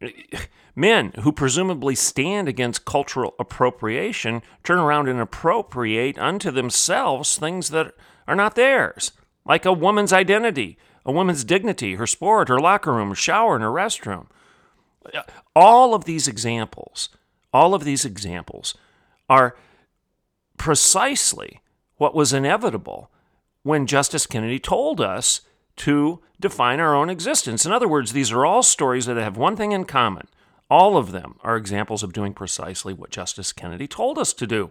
Men 0.77 1.13
who 1.21 1.31
presumably 1.31 1.95
stand 1.95 2.49
against 2.49 2.85
cultural 2.85 3.35
appropriation 3.39 4.43
turn 4.65 4.79
around 4.79 5.09
and 5.09 5.21
appropriate 5.21 6.19
unto 6.19 6.51
themselves 6.51 7.37
things 7.37 7.71
that 7.71 7.95
are 8.27 8.35
not 8.35 8.57
theirs, 8.57 9.13
like 9.45 9.65
a 9.65 9.73
woman's 9.73 10.13
identity, 10.13 10.77
a 11.07 11.13
woman's 11.13 11.45
dignity, 11.45 11.95
her 11.95 12.07
sport, 12.07 12.49
her 12.49 12.59
locker 12.59 12.93
room, 12.93 13.11
her 13.11 13.15
shower, 13.15 13.55
and 13.55 13.63
her 13.63 13.71
restroom. 13.71 14.27
All 15.55 15.95
of 15.95 16.07
these 16.07 16.27
examples, 16.27 17.09
all 17.53 17.75
of 17.75 17.85
these 17.85 18.05
examples 18.05 18.75
are 19.29 19.57
precisely 20.57 21.61
what 21.97 22.15
was 22.15 22.33
inevitable 22.33 23.11
when 23.63 23.87
Justice 23.87 24.27
Kennedy 24.27 24.59
told 24.59 25.01
us 25.01 25.43
to 25.77 26.21
define 26.41 26.81
our 26.81 26.95
own 26.95 27.11
existence. 27.11 27.65
In 27.65 27.73
other 27.73 27.89
words, 27.89 28.13
these 28.13 28.33
are 28.33 28.45
all 28.45 28.63
stories 28.63 29.07
that 29.07 29.17
have 29.17 29.37
one 29.37 29.57
thing 29.57 29.73
in 29.73 29.85
common. 29.85 30.29
All 30.71 30.97
of 30.97 31.13
them 31.13 31.37
are 31.43 31.57
examples 31.57 32.03
of 32.03 32.13
doing 32.13 32.35
precisely 32.35 32.93
what 32.93 33.11
Justice 33.11 33.53
Kennedy 33.53 33.87
told 33.87 34.19
us 34.19 34.33
to 34.35 34.47
do. 34.47 34.71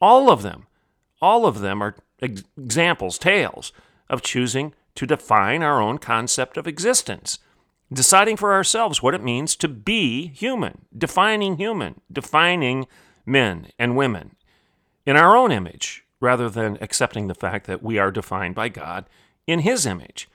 All 0.00 0.30
of 0.30 0.42
them. 0.42 0.66
All 1.20 1.46
of 1.46 1.60
them 1.60 1.82
are 1.82 1.96
ex- 2.20 2.42
examples, 2.58 3.18
tales 3.18 3.72
of 4.08 4.22
choosing 4.22 4.74
to 4.94 5.06
define 5.06 5.62
our 5.62 5.80
own 5.80 5.98
concept 5.98 6.56
of 6.56 6.66
existence, 6.66 7.38
deciding 7.92 8.36
for 8.36 8.52
ourselves 8.52 9.02
what 9.02 9.14
it 9.14 9.22
means 9.22 9.54
to 9.56 9.68
be 9.68 10.28
human, 10.28 10.86
defining 10.96 11.56
human, 11.56 12.00
defining 12.10 12.86
men 13.24 13.68
and 13.78 13.96
women 13.96 14.34
in 15.06 15.16
our 15.16 15.36
own 15.36 15.52
image, 15.52 16.04
rather 16.20 16.48
than 16.48 16.78
accepting 16.80 17.26
the 17.26 17.34
fact 17.34 17.66
that 17.66 17.82
we 17.82 17.98
are 17.98 18.10
defined 18.10 18.54
by 18.54 18.68
God 18.68 19.06
in 19.46 19.60
His 19.60 19.86
image. 19.86 20.28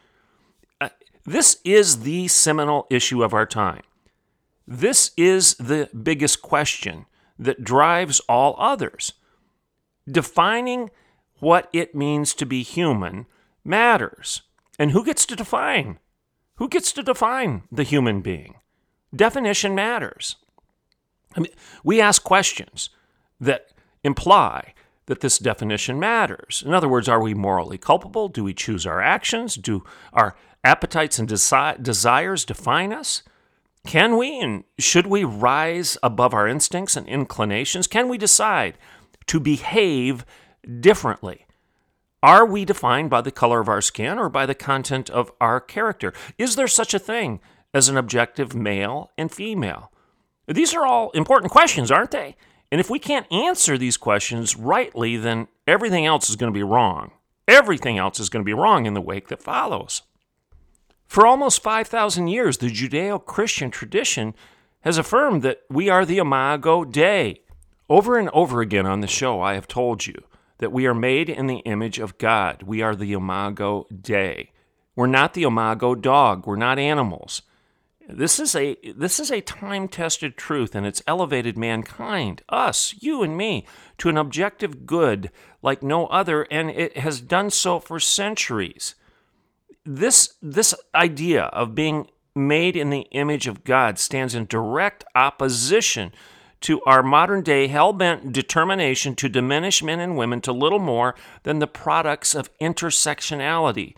Uh, 0.79 0.89
this 1.25 1.59
is 1.63 2.01
the 2.01 2.27
seminal 2.27 2.87
issue 2.89 3.23
of 3.23 3.33
our 3.33 3.45
time. 3.45 3.83
This 4.67 5.11
is 5.15 5.55
the 5.55 5.89
biggest 6.03 6.41
question 6.41 7.05
that 7.39 7.63
drives 7.63 8.19
all 8.27 8.55
others. 8.57 9.13
Defining 10.09 10.89
what 11.39 11.69
it 11.71 11.95
means 11.95 12.33
to 12.33 12.45
be 12.45 12.63
human 12.63 13.27
matters. 13.63 14.41
And 14.79 14.91
who 14.91 15.05
gets 15.05 15.25
to 15.27 15.35
define? 15.35 15.99
Who 16.55 16.67
gets 16.67 16.91
to 16.93 17.03
define 17.03 17.63
the 17.71 17.83
human 17.83 18.21
being? 18.21 18.55
Definition 19.15 19.75
matters. 19.75 20.35
I 21.35 21.41
mean, 21.41 21.51
we 21.83 22.01
ask 22.01 22.23
questions 22.23 22.89
that 23.39 23.69
imply 24.03 24.73
that 25.07 25.21
this 25.21 25.39
definition 25.39 25.99
matters. 25.99 26.63
In 26.65 26.73
other 26.73 26.87
words, 26.87 27.09
are 27.09 27.21
we 27.21 27.33
morally 27.33 27.77
culpable? 27.77 28.27
Do 28.27 28.43
we 28.43 28.53
choose 28.53 28.85
our 28.85 29.01
actions? 29.01 29.55
Do 29.55 29.83
our 30.13 30.35
appetites 30.63 31.17
and 31.17 31.27
desi- 31.27 31.81
desires 31.81 32.45
define 32.45 32.93
us? 32.93 33.23
Can 33.85 34.17
we 34.17 34.39
and 34.39 34.65
should 34.77 35.07
we 35.07 35.23
rise 35.23 35.97
above 36.03 36.33
our 36.33 36.47
instincts 36.47 36.97
and 36.97 37.07
inclinations? 37.07 37.87
Can 37.87 38.09
we 38.09 38.17
decide 38.17 38.77
to 39.27 39.39
behave 39.39 40.25
differently? 40.81 41.45
Are 42.21 42.45
we 42.45 42.65
defined 42.65 43.09
by 43.09 43.21
the 43.21 43.31
color 43.31 43.61
of 43.61 43.69
our 43.69 43.81
skin 43.81 44.19
or 44.19 44.27
by 44.27 44.45
the 44.45 44.55
content 44.55 45.09
of 45.09 45.31
our 45.39 45.61
character? 45.61 46.13
Is 46.37 46.55
there 46.55 46.67
such 46.67 46.93
a 46.93 46.99
thing 46.99 47.39
as 47.73 47.87
an 47.87 47.95
objective 47.95 48.53
male 48.53 49.11
and 49.17 49.31
female? 49.31 49.91
These 50.47 50.73
are 50.73 50.85
all 50.85 51.11
important 51.11 51.51
questions, 51.51 51.91
aren't 51.91 52.11
they? 52.11 52.35
And 52.71 52.81
if 52.81 52.89
we 52.89 52.99
can't 52.99 53.31
answer 53.31 53.77
these 53.77 53.97
questions 53.97 54.55
rightly, 54.55 55.17
then 55.17 55.47
everything 55.65 56.05
else 56.05 56.29
is 56.29 56.35
going 56.35 56.51
to 56.51 56.57
be 56.57 56.63
wrong. 56.63 57.11
Everything 57.47 57.97
else 57.97 58.19
is 58.19 58.29
going 58.29 58.43
to 58.43 58.49
be 58.49 58.53
wrong 58.53 58.85
in 58.85 58.93
the 58.93 59.01
wake 59.01 59.29
that 59.29 59.41
follows. 59.41 60.01
For 61.07 61.25
almost 61.25 61.63
5,000 61.63 62.27
years, 62.27 62.57
the 62.57 62.67
Judeo 62.67 63.23
Christian 63.23 63.71
tradition 63.71 64.35
has 64.81 64.97
affirmed 64.97 65.41
that 65.43 65.61
we 65.69 65.89
are 65.89 66.05
the 66.05 66.17
Imago 66.17 66.83
Dei. 66.83 67.41
Over 67.89 68.17
and 68.17 68.29
over 68.29 68.59
again 68.59 68.85
on 68.85 68.99
the 68.99 69.07
show, 69.07 69.41
I 69.41 69.53
have 69.53 69.67
told 69.67 70.05
you 70.05 70.21
that 70.57 70.73
we 70.73 70.85
are 70.85 70.93
made 70.93 71.29
in 71.29 71.47
the 71.47 71.59
image 71.59 71.99
of 71.99 72.17
God. 72.17 72.63
We 72.63 72.81
are 72.81 72.95
the 72.95 73.13
Imago 73.13 73.87
Dei. 74.01 74.51
We're 74.95 75.07
not 75.07 75.33
the 75.33 75.43
Imago 75.43 75.95
dog. 75.95 76.45
We're 76.45 76.57
not 76.57 76.79
animals. 76.79 77.43
This 78.09 78.39
is 78.39 78.55
a 78.55 78.77
this 78.95 79.19
is 79.19 79.29
a 79.31 79.41
time-tested 79.41 80.37
truth 80.37 80.75
and 80.75 80.85
it's 80.85 81.03
elevated 81.05 81.57
mankind, 81.57 82.41
us, 82.47 82.95
you 82.99 83.21
and 83.21 83.35
me, 83.35 83.65
to 83.97 84.07
an 84.07 84.17
objective 84.17 84.85
good 84.85 85.29
like 85.61 85.83
no 85.83 86.07
other 86.07 86.43
and 86.43 86.69
it 86.69 86.97
has 86.97 87.19
done 87.19 87.49
so 87.49 87.79
for 87.81 87.99
centuries. 87.99 88.95
This 89.85 90.35
this 90.41 90.73
idea 90.95 91.45
of 91.45 91.75
being 91.75 92.07
made 92.33 92.77
in 92.77 92.91
the 92.91 93.07
image 93.11 93.45
of 93.45 93.65
God 93.65 93.99
stands 93.99 94.33
in 94.33 94.45
direct 94.45 95.03
opposition 95.13 96.13
to 96.61 96.81
our 96.85 97.03
modern 97.03 97.43
day 97.43 97.67
hell 97.67 97.91
bent 97.91 98.31
determination 98.31 99.15
to 99.15 99.27
diminish 99.27 99.83
men 99.83 99.99
and 99.99 100.15
women 100.15 100.39
to 100.41 100.53
little 100.53 100.79
more 100.79 101.13
than 101.43 101.59
the 101.59 101.67
products 101.67 102.33
of 102.33 102.57
intersectionality 102.59 103.95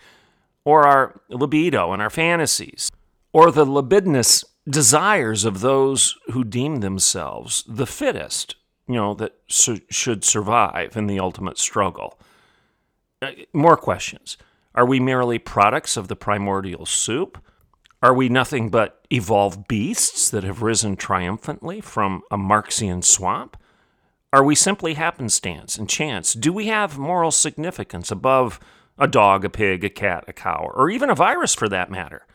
or 0.66 0.88
our 0.88 1.22
libido 1.30 1.94
and 1.94 2.02
our 2.02 2.10
fantasies 2.10 2.90
or 3.32 3.52
the 3.52 3.66
libidinous 3.66 4.44
desires 4.68 5.46
of 5.46 5.62
those 5.62 6.16
who 6.32 6.44
deem 6.44 6.78
themselves 6.78 7.64
the 7.68 7.88
fittest, 7.88 8.56
you 8.88 8.96
know, 8.96 9.14
that 9.16 9.34
su- 9.48 9.82
should 9.90 10.24
survive 10.24 10.96
in 10.96 11.08
the 11.08 11.20
ultimate 11.20 11.58
struggle. 11.58 12.20
Uh, 13.22 13.32
more 13.54 13.78
questions. 13.78 14.38
Are 14.76 14.86
we 14.86 15.00
merely 15.00 15.40
products 15.40 15.98
of 15.98 16.08
the 16.08 16.16
primordial 16.16 16.86
soup? 16.86 17.44
Are 18.02 18.14
we 18.14 18.30
nothing 18.30 18.70
but 18.70 19.06
evolved 19.10 19.68
beasts 19.68 20.30
that 20.30 20.44
have 20.44 20.62
risen 20.62 20.96
triumphantly 20.96 21.82
from 21.82 22.22
a 22.32 22.38
Marxian 22.38 23.02
swamp? 23.02 23.58
Are 24.32 24.44
we 24.44 24.56
simply 24.56 24.94
happenstance 24.94 25.78
and 25.78 25.90
chance? 25.90 26.34
Do 26.34 26.54
we 26.54 26.68
have 26.68 26.98
moral 26.98 27.32
significance 27.32 28.12
above 28.12 28.60
a 28.98 29.08
dog, 29.08 29.44
a 29.44 29.50
pig, 29.50 29.84
a 29.84 29.90
cat, 29.90 30.24
a 30.28 30.34
cow, 30.34 30.72
or 30.76 30.90
even 30.90 31.10
a 31.10 31.16
virus 31.16 31.56
for 31.56 31.68
that 31.68 31.92
matter? 31.92 32.26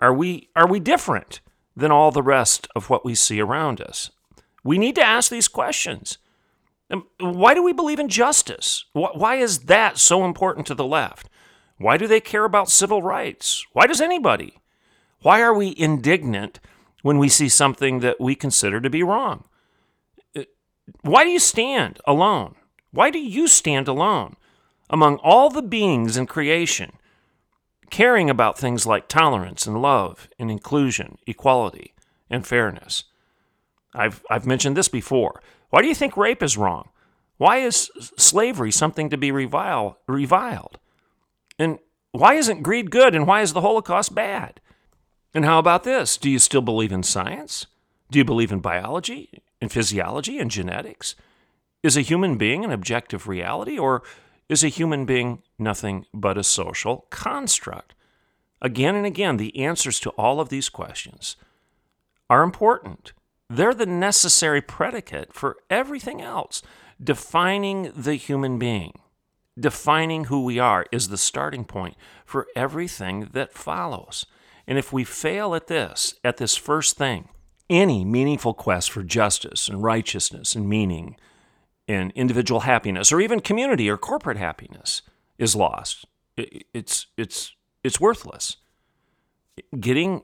Are 0.00 0.12
we, 0.12 0.48
are 0.54 0.68
we 0.68 0.80
different 0.80 1.40
than 1.76 1.90
all 1.90 2.10
the 2.10 2.22
rest 2.22 2.68
of 2.74 2.90
what 2.90 3.04
we 3.04 3.14
see 3.14 3.40
around 3.40 3.80
us? 3.80 4.10
We 4.62 4.78
need 4.78 4.94
to 4.96 5.04
ask 5.04 5.30
these 5.30 5.48
questions. 5.48 6.18
Why 7.18 7.54
do 7.54 7.62
we 7.62 7.72
believe 7.72 7.98
in 7.98 8.08
justice? 8.08 8.84
Why 8.92 9.36
is 9.36 9.60
that 9.60 9.98
so 9.98 10.24
important 10.24 10.66
to 10.68 10.74
the 10.74 10.84
left? 10.84 11.28
Why 11.78 11.96
do 11.96 12.06
they 12.06 12.20
care 12.20 12.44
about 12.44 12.70
civil 12.70 13.02
rights? 13.02 13.66
Why 13.72 13.86
does 13.86 14.00
anybody? 14.00 14.58
Why 15.20 15.40
are 15.40 15.54
we 15.54 15.74
indignant 15.76 16.60
when 17.02 17.18
we 17.18 17.28
see 17.28 17.48
something 17.48 18.00
that 18.00 18.20
we 18.20 18.34
consider 18.34 18.80
to 18.80 18.90
be 18.90 19.02
wrong? 19.02 19.44
Uh, 20.36 20.42
why 21.02 21.24
do 21.24 21.30
you 21.30 21.38
stand 21.38 21.98
alone? 22.06 22.54
Why 22.90 23.10
do 23.10 23.18
you 23.18 23.48
stand 23.48 23.88
alone 23.88 24.36
among 24.88 25.16
all 25.16 25.50
the 25.50 25.62
beings 25.62 26.16
in 26.16 26.26
creation 26.26 26.92
caring 27.90 28.30
about 28.30 28.58
things 28.58 28.86
like 28.86 29.08
tolerance 29.08 29.66
and 29.66 29.80
love 29.80 30.28
and 30.38 30.50
inclusion, 30.50 31.18
equality, 31.26 31.94
and 32.30 32.46
fairness. 32.46 33.04
I've, 33.94 34.24
I've 34.28 34.46
mentioned 34.46 34.76
this 34.76 34.88
before. 34.88 35.42
Why 35.70 35.82
do 35.82 35.88
you 35.88 35.94
think 35.94 36.16
rape 36.16 36.42
is 36.42 36.56
wrong? 36.56 36.88
Why 37.36 37.58
is 37.58 37.90
slavery 38.16 38.70
something 38.70 39.10
to 39.10 39.16
be 39.16 39.30
revile, 39.30 39.98
reviled? 40.06 40.78
And 41.58 41.78
why 42.12 42.34
isn't 42.34 42.62
greed 42.62 42.90
good 42.90 43.14
and 43.14 43.26
why 43.26 43.42
is 43.42 43.52
the 43.52 43.60
Holocaust 43.60 44.14
bad? 44.14 44.60
And 45.34 45.44
how 45.44 45.58
about 45.58 45.84
this? 45.84 46.16
Do 46.16 46.30
you 46.30 46.38
still 46.38 46.62
believe 46.62 46.92
in 46.92 47.02
science? 47.02 47.66
Do 48.10 48.18
you 48.18 48.24
believe 48.24 48.52
in 48.52 48.60
biology 48.60 49.42
and 49.60 49.72
physiology 49.72 50.38
and 50.38 50.50
genetics? 50.50 51.16
Is 51.82 51.96
a 51.96 52.02
human 52.02 52.38
being 52.38 52.64
an 52.64 52.70
objective 52.70 53.26
reality 53.26 53.78
or 53.78 54.02
is 54.48 54.62
a 54.62 54.68
human 54.68 55.04
being 55.04 55.42
nothing 55.58 56.06
but 56.12 56.38
a 56.38 56.44
social 56.44 57.06
construct? 57.10 57.94
Again 58.60 58.94
and 58.94 59.06
again, 59.06 59.36
the 59.36 59.58
answers 59.58 60.00
to 60.00 60.10
all 60.10 60.40
of 60.40 60.48
these 60.48 60.68
questions 60.68 61.36
are 62.30 62.42
important. 62.42 63.12
They're 63.50 63.74
the 63.74 63.86
necessary 63.86 64.60
predicate 64.60 65.32
for 65.34 65.56
everything 65.68 66.22
else. 66.22 66.62
Defining 67.02 67.92
the 67.94 68.14
human 68.14 68.58
being, 68.58 68.92
defining 69.58 70.24
who 70.24 70.44
we 70.44 70.58
are, 70.58 70.86
is 70.92 71.08
the 71.08 71.18
starting 71.18 71.64
point 71.64 71.96
for 72.24 72.46
everything 72.56 73.28
that 73.32 73.52
follows. 73.52 74.26
And 74.66 74.78
if 74.78 74.92
we 74.92 75.04
fail 75.04 75.54
at 75.54 75.66
this, 75.66 76.14
at 76.24 76.38
this 76.38 76.56
first 76.56 76.96
thing, 76.96 77.28
any 77.68 78.04
meaningful 78.04 78.54
quest 78.54 78.90
for 78.90 79.02
justice 79.02 79.68
and 79.68 79.82
righteousness 79.82 80.54
and 80.54 80.68
meaning 80.68 81.16
and 81.86 82.12
individual 82.12 82.60
happiness 82.60 83.12
or 83.12 83.20
even 83.20 83.40
community 83.40 83.88
or 83.90 83.96
corporate 83.96 84.38
happiness 84.38 85.02
is 85.38 85.54
lost. 85.54 86.06
It's, 86.36 87.06
it's, 87.16 87.54
it's 87.82 88.00
worthless. 88.00 88.56
Getting 89.78 90.22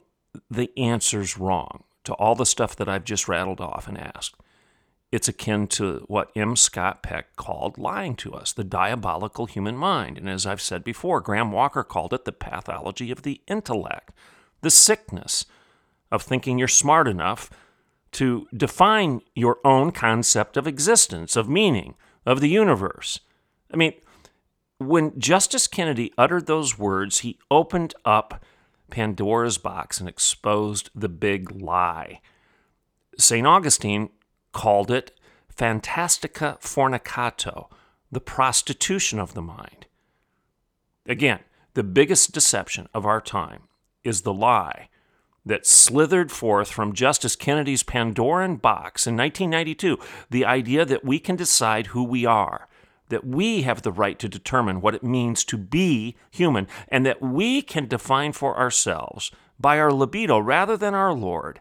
the 0.50 0.70
answers 0.76 1.38
wrong 1.38 1.84
to 2.04 2.14
all 2.14 2.34
the 2.34 2.46
stuff 2.46 2.74
that 2.76 2.88
I've 2.88 3.04
just 3.04 3.28
rattled 3.28 3.60
off 3.60 3.86
and 3.86 3.98
asked 3.98 4.36
It's 5.12 5.28
akin 5.28 5.66
to 5.68 6.04
what 6.06 6.30
M. 6.34 6.56
Scott 6.56 7.02
Peck 7.02 7.36
called 7.36 7.78
lying 7.78 8.14
to 8.16 8.32
us, 8.32 8.52
the 8.52 8.64
diabolical 8.64 9.46
human 9.46 9.76
mind. 9.76 10.18
And 10.18 10.28
as 10.28 10.46
I've 10.46 10.60
said 10.60 10.84
before, 10.84 11.20
Graham 11.20 11.52
Walker 11.52 11.82
called 11.82 12.12
it 12.12 12.24
the 12.24 12.32
pathology 12.32 13.10
of 13.10 13.22
the 13.22 13.40
intellect, 13.46 14.12
the 14.62 14.70
sickness 14.70 15.46
of 16.10 16.22
thinking 16.22 16.58
you're 16.58 16.68
smart 16.68 17.06
enough 17.08 17.50
to 18.12 18.46
define 18.54 19.20
your 19.34 19.58
own 19.64 19.92
concept 19.92 20.56
of 20.56 20.66
existence, 20.66 21.36
of 21.36 21.48
meaning, 21.48 21.94
of 22.26 22.40
the 22.40 22.48
universe. 22.48 23.20
I 23.72 23.76
mean, 23.76 23.92
when 24.78 25.18
Justice 25.18 25.66
Kennedy 25.66 26.12
uttered 26.18 26.46
those 26.46 26.78
words, 26.78 27.18
he 27.18 27.38
opened 27.50 27.94
up 28.04 28.42
Pandora's 28.90 29.58
box 29.58 30.00
and 30.00 30.08
exposed 30.08 30.90
the 30.94 31.08
big 31.08 31.50
lie. 31.52 32.20
St. 33.18 33.46
Augustine 33.46 34.10
called 34.52 34.90
it 34.90 35.12
fantastica 35.54 36.58
fornicato, 36.60 37.68
the 38.10 38.20
prostitution 38.20 39.18
of 39.18 39.34
the 39.34 39.42
mind. 39.42 39.86
Again, 41.06 41.40
the 41.74 41.84
biggest 41.84 42.32
deception 42.32 42.88
of 42.92 43.06
our 43.06 43.20
time 43.20 43.62
is 44.02 44.22
the 44.22 44.34
lie 44.34 44.88
that 45.50 45.66
slithered 45.66 46.30
forth 46.30 46.70
from 46.70 46.92
Justice 46.92 47.34
Kennedy's 47.34 47.82
Pandoran 47.82 48.62
box 48.62 49.04
in 49.04 49.16
1992 49.16 49.98
the 50.30 50.44
idea 50.44 50.84
that 50.84 51.04
we 51.04 51.18
can 51.18 51.34
decide 51.34 51.88
who 51.88 52.04
we 52.04 52.24
are, 52.24 52.68
that 53.08 53.26
we 53.26 53.62
have 53.62 53.82
the 53.82 53.90
right 53.90 54.16
to 54.20 54.28
determine 54.28 54.80
what 54.80 54.94
it 54.94 55.02
means 55.02 55.42
to 55.44 55.58
be 55.58 56.16
human, 56.30 56.68
and 56.86 57.04
that 57.04 57.20
we 57.20 57.62
can 57.62 57.88
define 57.88 58.30
for 58.32 58.56
ourselves 58.56 59.32
by 59.58 59.76
our 59.76 59.92
libido 59.92 60.38
rather 60.38 60.76
than 60.76 60.94
our 60.94 61.12
Lord 61.12 61.60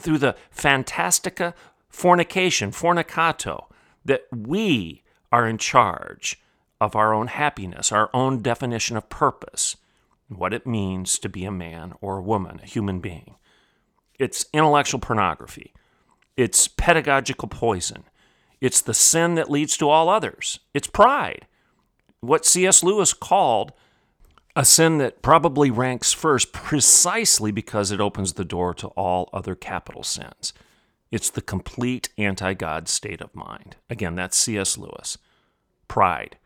through 0.00 0.18
the 0.18 0.34
fantastica 0.50 1.52
fornication, 1.90 2.70
fornicato, 2.70 3.66
that 4.02 4.22
we 4.34 5.02
are 5.30 5.46
in 5.46 5.58
charge 5.58 6.40
of 6.80 6.96
our 6.96 7.12
own 7.12 7.26
happiness, 7.26 7.92
our 7.92 8.08
own 8.14 8.40
definition 8.40 8.96
of 8.96 9.10
purpose 9.10 9.76
what 10.28 10.54
it 10.54 10.66
means 10.66 11.18
to 11.18 11.28
be 11.28 11.44
a 11.44 11.50
man 11.50 11.94
or 12.00 12.18
a 12.18 12.22
woman, 12.22 12.60
a 12.62 12.66
human 12.66 13.00
being. 13.00 13.36
It's 14.18 14.46
intellectual 14.52 15.00
pornography. 15.00 15.72
It's 16.36 16.68
pedagogical 16.68 17.48
poison. 17.48 18.04
It's 18.60 18.80
the 18.80 18.94
sin 18.94 19.34
that 19.34 19.50
leads 19.50 19.76
to 19.78 19.88
all 19.88 20.08
others. 20.08 20.60
It's 20.72 20.86
pride. 20.86 21.46
What 22.20 22.46
C.S. 22.46 22.82
Lewis 22.82 23.12
called 23.12 23.72
a 24.56 24.64
sin 24.64 24.98
that 24.98 25.20
probably 25.20 25.70
ranks 25.70 26.12
first 26.12 26.52
precisely 26.52 27.50
because 27.50 27.90
it 27.90 28.00
opens 28.00 28.34
the 28.34 28.44
door 28.44 28.72
to 28.74 28.86
all 28.88 29.28
other 29.32 29.54
capital 29.54 30.02
sins. 30.02 30.52
It's 31.10 31.28
the 31.30 31.42
complete 31.42 32.08
anti 32.16 32.54
God 32.54 32.88
state 32.88 33.20
of 33.20 33.34
mind. 33.34 33.76
Again, 33.90 34.14
that's 34.14 34.36
C.S. 34.36 34.78
Lewis. 34.78 35.18
Pride. 35.88 36.38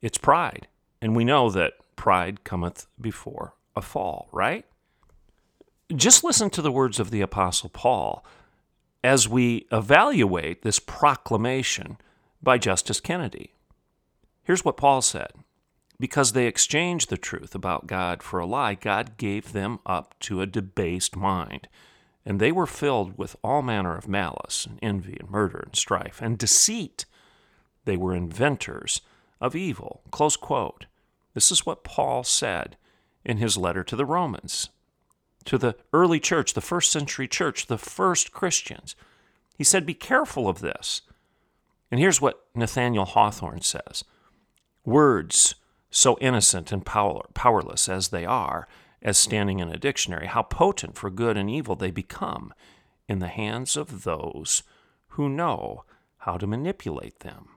It's 0.00 0.18
pride. 0.18 0.68
And 1.00 1.16
we 1.16 1.24
know 1.24 1.50
that 1.50 1.74
pride 1.96 2.44
cometh 2.44 2.86
before 3.00 3.54
a 3.76 3.82
fall, 3.82 4.28
right? 4.32 4.64
Just 5.94 6.24
listen 6.24 6.50
to 6.50 6.62
the 6.62 6.72
words 6.72 6.98
of 6.98 7.10
the 7.10 7.20
Apostle 7.20 7.68
Paul 7.68 8.24
as 9.04 9.28
we 9.28 9.66
evaluate 9.70 10.62
this 10.62 10.78
proclamation 10.78 11.98
by 12.42 12.58
Justice 12.58 13.00
Kennedy. 13.00 13.54
Here's 14.42 14.64
what 14.64 14.76
Paul 14.76 15.02
said 15.02 15.32
Because 15.98 16.32
they 16.32 16.46
exchanged 16.46 17.10
the 17.10 17.16
truth 17.16 17.54
about 17.54 17.86
God 17.86 18.22
for 18.22 18.40
a 18.40 18.46
lie, 18.46 18.74
God 18.74 19.16
gave 19.16 19.52
them 19.52 19.78
up 19.86 20.14
to 20.20 20.40
a 20.40 20.46
debased 20.46 21.16
mind. 21.16 21.68
And 22.24 22.38
they 22.38 22.52
were 22.52 22.66
filled 22.66 23.18
with 23.18 23.34
all 23.42 23.62
manner 23.62 23.96
of 23.96 24.06
malice 24.06 24.64
and 24.64 24.78
envy 24.80 25.16
and 25.18 25.28
murder 25.28 25.58
and 25.66 25.74
strife 25.74 26.20
and 26.22 26.38
deceit. 26.38 27.04
They 27.84 27.96
were 27.96 28.14
inventors 28.14 29.00
of 29.40 29.56
evil. 29.56 30.02
Close 30.12 30.36
quote. 30.36 30.86
This 31.34 31.50
is 31.50 31.66
what 31.66 31.84
Paul 31.84 32.24
said 32.24 32.76
in 33.24 33.38
his 33.38 33.56
letter 33.56 33.84
to 33.84 33.96
the 33.96 34.04
Romans, 34.04 34.70
to 35.44 35.58
the 35.58 35.76
early 35.92 36.20
church, 36.20 36.54
the 36.54 36.60
first 36.60 36.92
century 36.92 37.28
church, 37.28 37.66
the 37.66 37.78
first 37.78 38.32
Christians. 38.32 38.94
He 39.56 39.64
said, 39.64 39.86
Be 39.86 39.94
careful 39.94 40.48
of 40.48 40.60
this. 40.60 41.02
And 41.90 42.00
here's 42.00 42.20
what 42.20 42.46
Nathaniel 42.54 43.04
Hawthorne 43.04 43.62
says 43.62 44.04
Words 44.84 45.54
so 45.90 46.16
innocent 46.20 46.72
and 46.72 46.84
power, 46.84 47.20
powerless 47.34 47.88
as 47.88 48.08
they 48.08 48.24
are, 48.24 48.66
as 49.02 49.18
standing 49.18 49.58
in 49.58 49.68
a 49.68 49.76
dictionary, 49.76 50.26
how 50.26 50.42
potent 50.42 50.96
for 50.96 51.10
good 51.10 51.36
and 51.36 51.50
evil 51.50 51.76
they 51.76 51.90
become 51.90 52.54
in 53.08 53.18
the 53.18 53.28
hands 53.28 53.76
of 53.76 54.04
those 54.04 54.62
who 55.08 55.28
know 55.28 55.84
how 56.18 56.38
to 56.38 56.46
manipulate 56.46 57.20
them. 57.20 57.48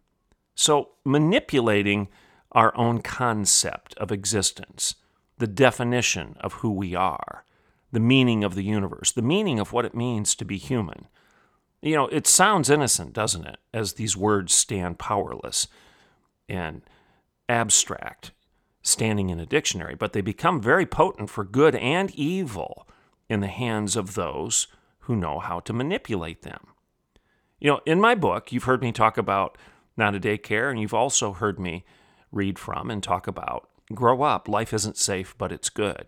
So, 0.54 0.90
manipulating 1.06 2.10
our 2.56 2.76
own 2.78 3.02
concept 3.02 3.94
of 3.98 4.12
existence, 4.12 4.96
the 5.38 5.46
definition 5.46 6.38
of 6.40 6.54
who 6.54 6.72
we 6.72 6.96
are, 6.96 7.44
the 7.92 8.00
meaning 8.00 8.44
of 8.46 8.56
the 8.56 8.64
universe, 8.64 9.12
the 9.12 9.22
meaning 9.22 9.60
of 9.60 9.74
what 9.74 9.86
it 9.86 9.94
means 9.94 10.34
to 10.34 10.46
be 10.46 10.58
human. 10.58 11.08
You 11.82 11.96
know, 11.96 12.08
it 12.08 12.26
sounds 12.26 12.70
innocent, 12.70 13.14
doesn't 13.14 13.46
it, 13.46 13.58
as 13.74 13.94
these 13.94 14.16
words 14.16 14.56
stand 14.56 14.98
powerless 14.98 15.68
and 16.48 16.82
abstract, 17.50 18.32
standing 18.82 19.30
in 19.30 19.40
a 19.40 19.46
dictionary, 19.46 19.96
but 19.96 20.14
they 20.14 20.22
become 20.22 20.62
very 20.62 20.86
potent 20.86 21.30
for 21.30 21.44
good 21.44 21.76
and 21.76 22.10
evil 22.12 22.88
in 23.30 23.42
the 23.42 23.48
hands 23.48 23.98
of 23.98 24.16
those 24.16 24.68
who 25.00 25.16
know 25.16 25.40
how 25.40 25.60
to 25.60 25.74
manipulate 25.74 26.44
them. 26.44 26.68
You 27.60 27.72
know, 27.72 27.82
in 27.86 28.00
my 28.00 28.16
book, 28.16 28.52
you've 28.54 28.64
heard 28.64 28.82
me 28.82 28.94
talk 28.94 29.18
about 29.18 29.58
not 29.98 30.16
a 30.16 30.20
daycare, 30.20 30.70
and 30.70 30.80
you've 30.80 30.94
also 30.94 31.34
heard 31.34 31.60
me 31.60 31.84
read 32.32 32.60
from 32.60 32.90
and 32.90 33.02
talk 33.02 33.28
about. 33.28 33.70
Grow 33.94 34.24
Up 34.24 34.48
Life 34.48 34.74
Isn't 34.74 34.98
Safe, 34.98 35.36
but 35.38 35.52
It's 35.52 35.70
Good. 35.70 36.08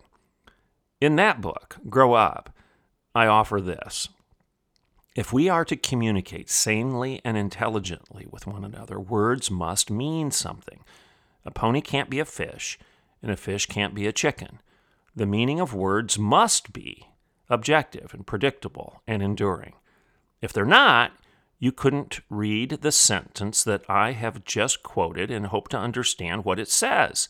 In 1.00 1.16
that 1.16 1.40
book, 1.40 1.76
Grow 1.88 2.14
Up, 2.14 2.54
I 3.14 3.26
offer 3.26 3.60
this. 3.60 4.08
If 5.14 5.32
we 5.32 5.48
are 5.48 5.64
to 5.64 5.76
communicate 5.76 6.50
sanely 6.50 7.20
and 7.24 7.36
intelligently 7.36 8.26
with 8.30 8.46
one 8.46 8.64
another, 8.64 9.00
words 9.00 9.50
must 9.50 9.90
mean 9.90 10.30
something. 10.30 10.84
A 11.44 11.50
pony 11.50 11.80
can't 11.80 12.10
be 12.10 12.20
a 12.20 12.24
fish, 12.24 12.78
and 13.22 13.30
a 13.30 13.36
fish 13.36 13.66
can't 13.66 13.94
be 13.94 14.06
a 14.06 14.12
chicken. 14.12 14.60
The 15.16 15.26
meaning 15.26 15.58
of 15.58 15.74
words 15.74 16.18
must 16.18 16.72
be 16.72 17.08
objective 17.48 18.14
and 18.14 18.26
predictable 18.26 19.02
and 19.06 19.22
enduring. 19.22 19.72
If 20.40 20.52
they're 20.52 20.64
not, 20.64 21.12
you 21.58 21.72
couldn't 21.72 22.20
read 22.30 22.78
the 22.82 22.92
sentence 22.92 23.64
that 23.64 23.82
I 23.88 24.12
have 24.12 24.44
just 24.44 24.82
quoted 24.82 25.30
and 25.30 25.46
hope 25.46 25.68
to 25.68 25.78
understand 25.78 26.44
what 26.44 26.58
it 26.58 26.68
says. 26.68 27.28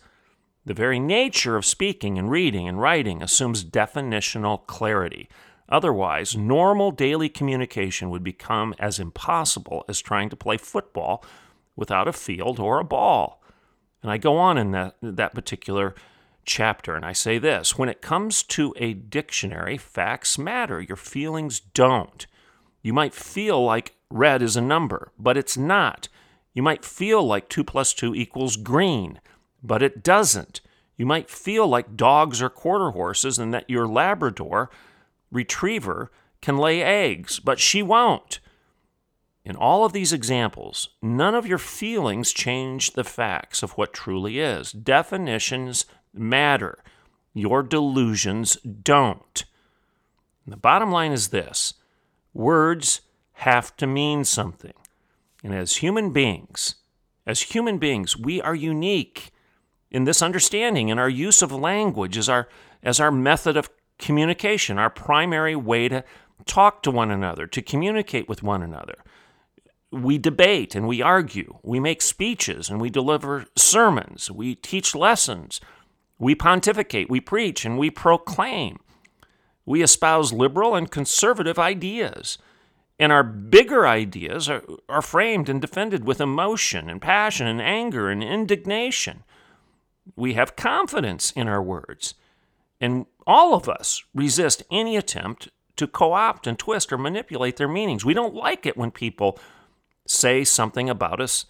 The 0.66 0.74
very 0.74 1.00
nature 1.00 1.56
of 1.56 1.64
speaking 1.64 2.18
and 2.18 2.30
reading 2.30 2.68
and 2.68 2.80
writing 2.80 3.22
assumes 3.22 3.64
definitional 3.64 4.66
clarity. 4.66 5.28
Otherwise, 5.70 6.36
normal 6.36 6.90
daily 6.90 7.28
communication 7.28 8.10
would 8.10 8.22
become 8.22 8.74
as 8.78 8.98
impossible 8.98 9.84
as 9.88 10.00
trying 10.00 10.28
to 10.28 10.36
play 10.36 10.56
football 10.56 11.24
without 11.74 12.08
a 12.08 12.12
field 12.12 12.58
or 12.58 12.78
a 12.78 12.84
ball. 12.84 13.42
And 14.02 14.10
I 14.10 14.18
go 14.18 14.36
on 14.36 14.58
in 14.58 14.72
that, 14.72 14.96
that 15.00 15.34
particular 15.34 15.94
chapter 16.44 16.94
and 16.94 17.04
I 17.04 17.12
say 17.12 17.38
this 17.38 17.78
when 17.78 17.90
it 17.90 18.00
comes 18.00 18.42
to 18.42 18.74
a 18.76 18.94
dictionary, 18.94 19.76
facts 19.76 20.38
matter, 20.38 20.80
your 20.80 20.96
feelings 20.96 21.60
don't. 21.60 22.26
You 22.82 22.92
might 22.92 23.14
feel 23.14 23.62
like 23.62 23.94
red 24.10 24.42
is 24.42 24.56
a 24.56 24.60
number, 24.60 25.12
but 25.18 25.36
it's 25.36 25.56
not. 25.56 26.08
You 26.54 26.62
might 26.62 26.84
feel 26.84 27.24
like 27.24 27.48
2 27.48 27.64
plus 27.64 27.92
2 27.92 28.14
equals 28.14 28.56
green, 28.56 29.20
but 29.62 29.82
it 29.82 30.02
doesn't. 30.02 30.60
You 30.96 31.06
might 31.06 31.30
feel 31.30 31.66
like 31.66 31.96
dogs 31.96 32.42
are 32.42 32.50
quarter 32.50 32.90
horses 32.90 33.38
and 33.38 33.54
that 33.54 33.70
your 33.70 33.86
Labrador 33.86 34.70
retriever 35.30 36.10
can 36.40 36.58
lay 36.58 36.82
eggs, 36.82 37.38
but 37.38 37.60
she 37.60 37.82
won't. 37.82 38.40
In 39.44 39.56
all 39.56 39.84
of 39.84 39.92
these 39.92 40.12
examples, 40.12 40.90
none 41.00 41.34
of 41.34 41.46
your 41.46 41.58
feelings 41.58 42.32
change 42.32 42.92
the 42.92 43.04
facts 43.04 43.62
of 43.62 43.72
what 43.72 43.94
truly 43.94 44.40
is. 44.40 44.72
Definitions 44.72 45.86
matter, 46.12 46.82
your 47.32 47.62
delusions 47.62 48.56
don't. 48.56 49.44
the 50.46 50.56
bottom 50.56 50.90
line 50.90 51.12
is 51.12 51.28
this 51.28 51.74
words 52.34 53.00
have 53.38 53.76
to 53.76 53.86
mean 53.86 54.24
something. 54.24 54.72
And 55.44 55.54
as 55.54 55.76
human 55.76 56.12
beings, 56.12 56.74
as 57.24 57.42
human 57.42 57.78
beings, 57.78 58.16
we 58.16 58.40
are 58.40 58.54
unique 58.54 59.30
in 59.92 60.04
this 60.04 60.22
understanding 60.22 60.90
and 60.90 60.98
our 60.98 61.08
use 61.08 61.40
of 61.40 61.52
language 61.52 62.18
as 62.18 62.28
our 62.28 62.48
as 62.82 62.98
our 62.98 63.12
method 63.12 63.56
of 63.56 63.70
communication, 63.98 64.78
our 64.78 64.90
primary 64.90 65.54
way 65.54 65.88
to 65.88 66.02
talk 66.46 66.82
to 66.82 66.90
one 66.90 67.10
another, 67.12 67.46
to 67.46 67.62
communicate 67.62 68.28
with 68.28 68.42
one 68.42 68.62
another. 68.62 68.96
We 69.92 70.18
debate 70.18 70.74
and 70.74 70.88
we 70.88 71.00
argue. 71.00 71.58
We 71.62 71.78
make 71.80 72.02
speeches 72.02 72.68
and 72.68 72.80
we 72.80 72.90
deliver 72.90 73.46
sermons. 73.56 74.30
We 74.30 74.56
teach 74.56 74.94
lessons. 74.94 75.60
We 76.18 76.34
pontificate, 76.34 77.08
we 77.08 77.20
preach, 77.20 77.64
and 77.64 77.78
we 77.78 77.90
proclaim. 77.90 78.80
We 79.64 79.82
espouse 79.82 80.32
liberal 80.32 80.74
and 80.74 80.90
conservative 80.90 81.58
ideas. 81.58 82.38
And 82.98 83.12
our 83.12 83.22
bigger 83.22 83.86
ideas 83.86 84.48
are, 84.48 84.64
are 84.88 85.02
framed 85.02 85.48
and 85.48 85.60
defended 85.60 86.04
with 86.04 86.20
emotion 86.20 86.90
and 86.90 87.00
passion 87.00 87.46
and 87.46 87.62
anger 87.62 88.10
and 88.10 88.22
indignation. 88.22 89.22
We 90.16 90.34
have 90.34 90.56
confidence 90.56 91.30
in 91.32 91.46
our 91.46 91.62
words. 91.62 92.14
And 92.80 93.06
all 93.26 93.54
of 93.54 93.68
us 93.68 94.02
resist 94.14 94.62
any 94.70 94.96
attempt 94.96 95.48
to 95.76 95.86
co 95.86 96.12
opt 96.12 96.46
and 96.46 96.58
twist 96.58 96.92
or 96.92 96.98
manipulate 96.98 97.56
their 97.56 97.68
meanings. 97.68 98.04
We 98.04 98.14
don't 98.14 98.34
like 98.34 98.66
it 98.66 98.76
when 98.76 98.90
people 98.90 99.38
say 100.06 100.44
something 100.44 100.90
about 100.90 101.20
us 101.20 101.46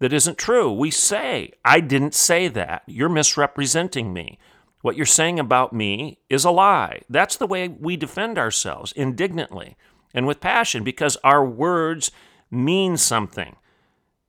that 0.00 0.12
isn't 0.12 0.38
true. 0.38 0.72
We 0.72 0.90
say, 0.90 1.52
I 1.64 1.80
didn't 1.80 2.14
say 2.14 2.48
that. 2.48 2.82
You're 2.86 3.08
misrepresenting 3.08 4.12
me. 4.12 4.38
What 4.82 4.96
you're 4.96 5.06
saying 5.06 5.38
about 5.38 5.72
me 5.72 6.18
is 6.30 6.44
a 6.44 6.50
lie. 6.50 7.02
That's 7.08 7.36
the 7.36 7.46
way 7.46 7.68
we 7.68 7.96
defend 7.96 8.38
ourselves 8.38 8.92
indignantly 8.92 9.76
and 10.14 10.26
with 10.26 10.40
passion 10.40 10.84
because 10.84 11.16
our 11.22 11.44
words 11.44 12.10
mean 12.50 12.96
something. 12.96 13.56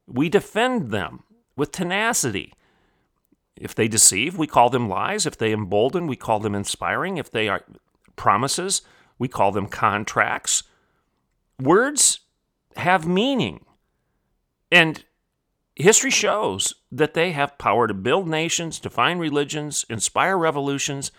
We 0.07 0.29
defend 0.29 0.91
them 0.91 1.23
with 1.55 1.71
tenacity. 1.71 2.53
If 3.55 3.75
they 3.75 3.87
deceive, 3.87 4.37
we 4.37 4.47
call 4.47 4.69
them 4.69 4.89
lies. 4.89 5.25
If 5.25 5.37
they 5.37 5.51
embolden, 5.51 6.07
we 6.07 6.15
call 6.15 6.39
them 6.39 6.55
inspiring. 6.55 7.17
If 7.17 7.31
they 7.31 7.47
are 7.47 7.63
promises, 8.15 8.81
we 9.19 9.27
call 9.27 9.51
them 9.51 9.67
contracts. 9.67 10.63
Words 11.59 12.21
have 12.75 13.07
meaning. 13.07 13.65
And 14.71 15.03
history 15.75 16.11
shows 16.11 16.73
that 16.91 17.13
they 17.13 17.31
have 17.31 17.57
power 17.57 17.87
to 17.87 17.93
build 17.93 18.27
nations, 18.27 18.79
define 18.79 19.19
religions, 19.19 19.85
inspire 19.89 20.37
revolutions, 20.37 21.11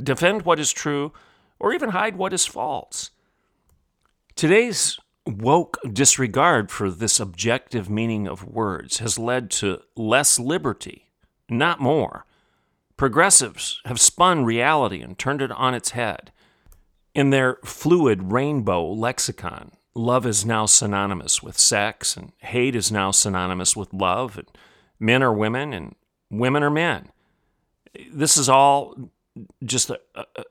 defend 0.00 0.42
what 0.42 0.60
is 0.60 0.72
true, 0.72 1.12
or 1.58 1.72
even 1.72 1.90
hide 1.90 2.16
what 2.16 2.32
is 2.32 2.46
false. 2.46 3.10
Today's 4.40 4.98
woke 5.26 5.76
disregard 5.92 6.70
for 6.70 6.90
this 6.90 7.20
objective 7.20 7.90
meaning 7.90 8.26
of 8.26 8.42
words 8.42 8.96
has 9.00 9.18
led 9.18 9.50
to 9.50 9.82
less 9.94 10.38
liberty, 10.38 11.10
not 11.50 11.78
more. 11.78 12.24
Progressives 12.96 13.82
have 13.84 14.00
spun 14.00 14.46
reality 14.46 15.02
and 15.02 15.18
turned 15.18 15.42
it 15.42 15.50
on 15.50 15.74
its 15.74 15.90
head. 15.90 16.32
In 17.14 17.28
their 17.28 17.58
fluid 17.66 18.32
rainbow 18.32 18.90
lexicon, 18.90 19.72
love 19.94 20.24
is 20.24 20.46
now 20.46 20.64
synonymous 20.64 21.42
with 21.42 21.58
sex, 21.58 22.16
and 22.16 22.32
hate 22.38 22.74
is 22.74 22.90
now 22.90 23.10
synonymous 23.10 23.76
with 23.76 23.92
love, 23.92 24.38
and 24.38 24.48
men 24.98 25.22
are 25.22 25.34
women, 25.34 25.74
and 25.74 25.96
women 26.30 26.62
are 26.62 26.70
men. 26.70 27.10
This 28.10 28.38
is 28.38 28.48
all 28.48 29.10
just 29.62 29.90
a, 29.90 30.00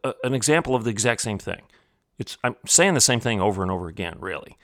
a, 0.04 0.14
an 0.24 0.36
example 0.36 0.76
of 0.76 0.84
the 0.84 0.92
exact 0.92 1.22
same 1.22 1.40
thing. 1.40 1.64
It's, 2.20 2.38
I'm 2.44 2.58
saying 2.68 2.94
the 2.94 3.02
same 3.02 3.22
thing 3.22 3.42
over 3.42 3.64
and 3.64 3.72
over 3.72 3.88
again, 3.88 4.18
really. 4.20 4.58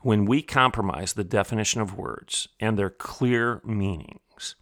When 0.00 0.26
we 0.26 0.42
compromise 0.42 1.12
the 1.12 1.24
definition 1.24 1.80
of 1.80 1.96
words 1.96 2.48
and 2.60 2.76
their 2.76 2.90
clear 2.90 3.62
meanings, 3.64 4.56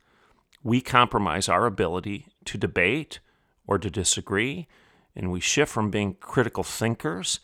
we 0.63 0.81
compromise 0.81 1.49
our 1.49 1.67
ability 1.67 2.27
to 2.45 2.59
debate 2.59 3.21
or 3.67 3.79
to 3.79 3.91
disagree, 3.91 4.69
and 5.15 5.33
we 5.33 5.41
shift 5.41 5.73
from 5.73 5.91
being 5.91 6.15
critical 6.21 6.63
thinkers 6.63 7.41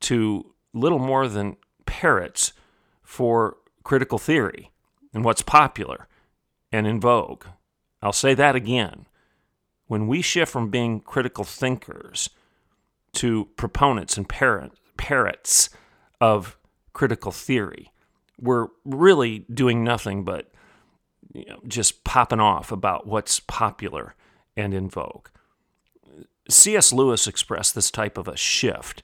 to 0.00 0.52
little 0.72 0.98
more 0.98 1.28
than 1.28 1.56
parrots 1.86 2.52
for 3.02 3.56
critical 3.84 4.18
theory 4.18 4.70
and 5.14 5.24
what's 5.24 5.42
popular 5.42 6.08
and 6.70 6.86
in 6.86 7.00
vogue. 7.00 7.44
I'll 8.02 8.12
say 8.12 8.34
that 8.34 8.54
again. 8.54 9.06
When 9.86 10.06
we 10.06 10.22
shift 10.22 10.52
from 10.52 10.70
being 10.70 11.00
critical 11.00 11.44
thinkers 11.44 12.28
to 13.14 13.46
proponents 13.56 14.16
and 14.16 14.28
parrots 14.28 15.70
of 16.20 16.56
critical 16.92 17.32
theory, 17.32 17.92
we're 18.40 18.68
really 18.84 19.40
doing 19.52 19.82
nothing 19.84 20.24
but 20.24 20.50
you 21.32 21.44
know, 21.46 21.60
just 21.66 22.04
popping 22.04 22.40
off 22.40 22.72
about 22.72 23.06
what's 23.06 23.40
popular 23.40 24.14
and 24.56 24.72
in 24.74 24.88
vogue. 24.88 25.28
C.S. 26.48 26.92
Lewis 26.92 27.26
expressed 27.26 27.74
this 27.74 27.90
type 27.90 28.16
of 28.16 28.26
a 28.26 28.36
shift 28.36 29.02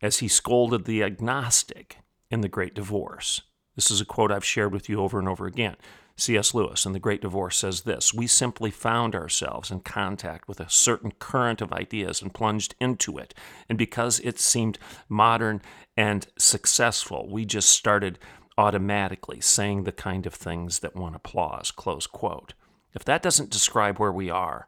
as 0.00 0.18
he 0.18 0.28
scolded 0.28 0.84
the 0.84 1.02
agnostic 1.02 1.98
in 2.30 2.40
The 2.40 2.48
Great 2.48 2.74
Divorce. 2.74 3.42
This 3.74 3.90
is 3.90 4.00
a 4.00 4.04
quote 4.04 4.30
I've 4.30 4.44
shared 4.44 4.72
with 4.72 4.88
you 4.88 5.00
over 5.00 5.18
and 5.18 5.28
over 5.28 5.46
again. 5.46 5.76
C.S. 6.18 6.52
Lewis 6.52 6.84
in 6.84 6.92
The 6.92 6.98
Great 6.98 7.20
Divorce 7.20 7.56
says 7.56 7.82
this 7.82 8.12
We 8.12 8.26
simply 8.26 8.70
found 8.70 9.14
ourselves 9.14 9.70
in 9.70 9.80
contact 9.80 10.48
with 10.48 10.60
a 10.60 10.68
certain 10.68 11.12
current 11.18 11.60
of 11.62 11.72
ideas 11.72 12.20
and 12.20 12.34
plunged 12.34 12.74
into 12.80 13.18
it. 13.18 13.34
And 13.68 13.78
because 13.78 14.20
it 14.20 14.38
seemed 14.38 14.78
modern 15.08 15.62
and 15.96 16.26
successful, 16.36 17.28
we 17.30 17.44
just 17.44 17.70
started 17.70 18.18
automatically 18.58 19.40
saying 19.40 19.84
the 19.84 19.92
kind 19.92 20.26
of 20.26 20.34
things 20.34 20.80
that 20.80 20.96
won 20.96 21.14
applause. 21.14 21.70
Close 21.70 22.06
quote. 22.06 22.54
If 22.94 23.04
that 23.04 23.22
doesn't 23.22 23.50
describe 23.50 23.98
where 23.98 24.12
we 24.12 24.28
are 24.28 24.66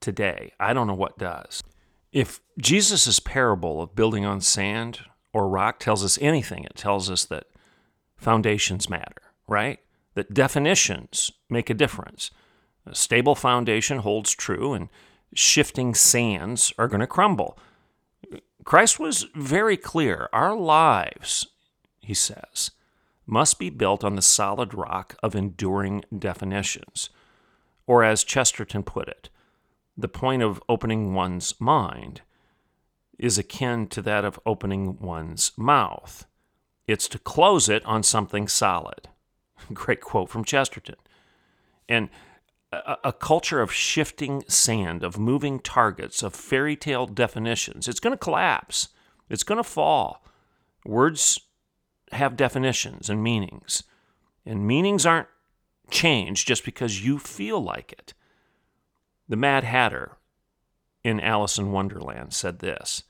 today, 0.00 0.52
I 0.58 0.72
don't 0.72 0.88
know 0.88 0.94
what 0.94 1.18
does. 1.18 1.62
If 2.12 2.40
Jesus' 2.58 3.20
parable 3.20 3.80
of 3.80 3.94
building 3.94 4.24
on 4.24 4.40
sand 4.40 5.00
or 5.32 5.48
rock 5.48 5.78
tells 5.78 6.04
us 6.04 6.18
anything, 6.20 6.64
it 6.64 6.74
tells 6.74 7.08
us 7.08 7.24
that 7.26 7.44
foundations 8.16 8.90
matter, 8.90 9.22
right? 9.46 9.78
That 10.18 10.34
definitions 10.34 11.30
make 11.48 11.70
a 11.70 11.74
difference. 11.74 12.32
A 12.84 12.92
stable 12.92 13.36
foundation 13.36 13.98
holds 13.98 14.34
true, 14.34 14.72
and 14.72 14.88
shifting 15.32 15.94
sands 15.94 16.72
are 16.76 16.88
going 16.88 16.98
to 16.98 17.06
crumble. 17.06 17.56
Christ 18.64 18.98
was 18.98 19.26
very 19.36 19.76
clear. 19.76 20.28
Our 20.32 20.56
lives, 20.56 21.46
he 22.00 22.14
says, 22.14 22.72
must 23.28 23.60
be 23.60 23.70
built 23.70 24.02
on 24.02 24.16
the 24.16 24.22
solid 24.22 24.74
rock 24.74 25.14
of 25.22 25.36
enduring 25.36 26.04
definitions. 26.18 27.10
Or, 27.86 28.02
as 28.02 28.24
Chesterton 28.24 28.82
put 28.82 29.06
it, 29.06 29.28
the 29.96 30.08
point 30.08 30.42
of 30.42 30.60
opening 30.68 31.14
one's 31.14 31.54
mind 31.60 32.22
is 33.20 33.38
akin 33.38 33.86
to 33.90 34.02
that 34.02 34.24
of 34.24 34.40
opening 34.44 34.98
one's 34.98 35.52
mouth. 35.56 36.26
It's 36.88 37.06
to 37.06 37.20
close 37.20 37.68
it 37.68 37.84
on 37.84 38.02
something 38.02 38.48
solid. 38.48 39.08
Great 39.72 40.00
quote 40.00 40.28
from 40.28 40.44
Chesterton. 40.44 40.96
And 41.88 42.10
a, 42.72 42.96
a, 43.04 43.12
culture 43.12 43.60
of 43.60 43.72
shifting 43.72 44.44
sand, 44.46 45.02
of 45.02 45.18
moving 45.18 45.58
targets, 45.58 46.22
of 46.22 46.34
fairy 46.34 46.76
tale 46.76 47.06
definitions, 47.06 47.88
it's 47.88 48.00
going 48.00 48.12
to 48.12 48.18
collapse. 48.18 48.88
It's 49.30 49.42
going 49.42 49.56
to 49.56 49.64
fall. 49.64 50.24
Words 50.84 51.40
have 52.12 52.36
definitions 52.36 53.10
and 53.10 53.22
meanings, 53.22 53.84
and 54.44 54.66
meanings 54.66 55.04
aren't 55.04 55.28
changed 55.90 56.46
just 56.46 56.64
because 56.64 57.04
you 57.04 57.18
feel 57.18 57.60
like 57.60 57.92
it. 57.92 58.14
The 59.28 59.36
Mad 59.36 59.64
Hatter 59.64 60.16
in 61.04 61.20
Alice 61.20 61.58
in 61.58 61.72
Wonderland 61.72 62.32
said 62.32 62.58
this 62.58 63.04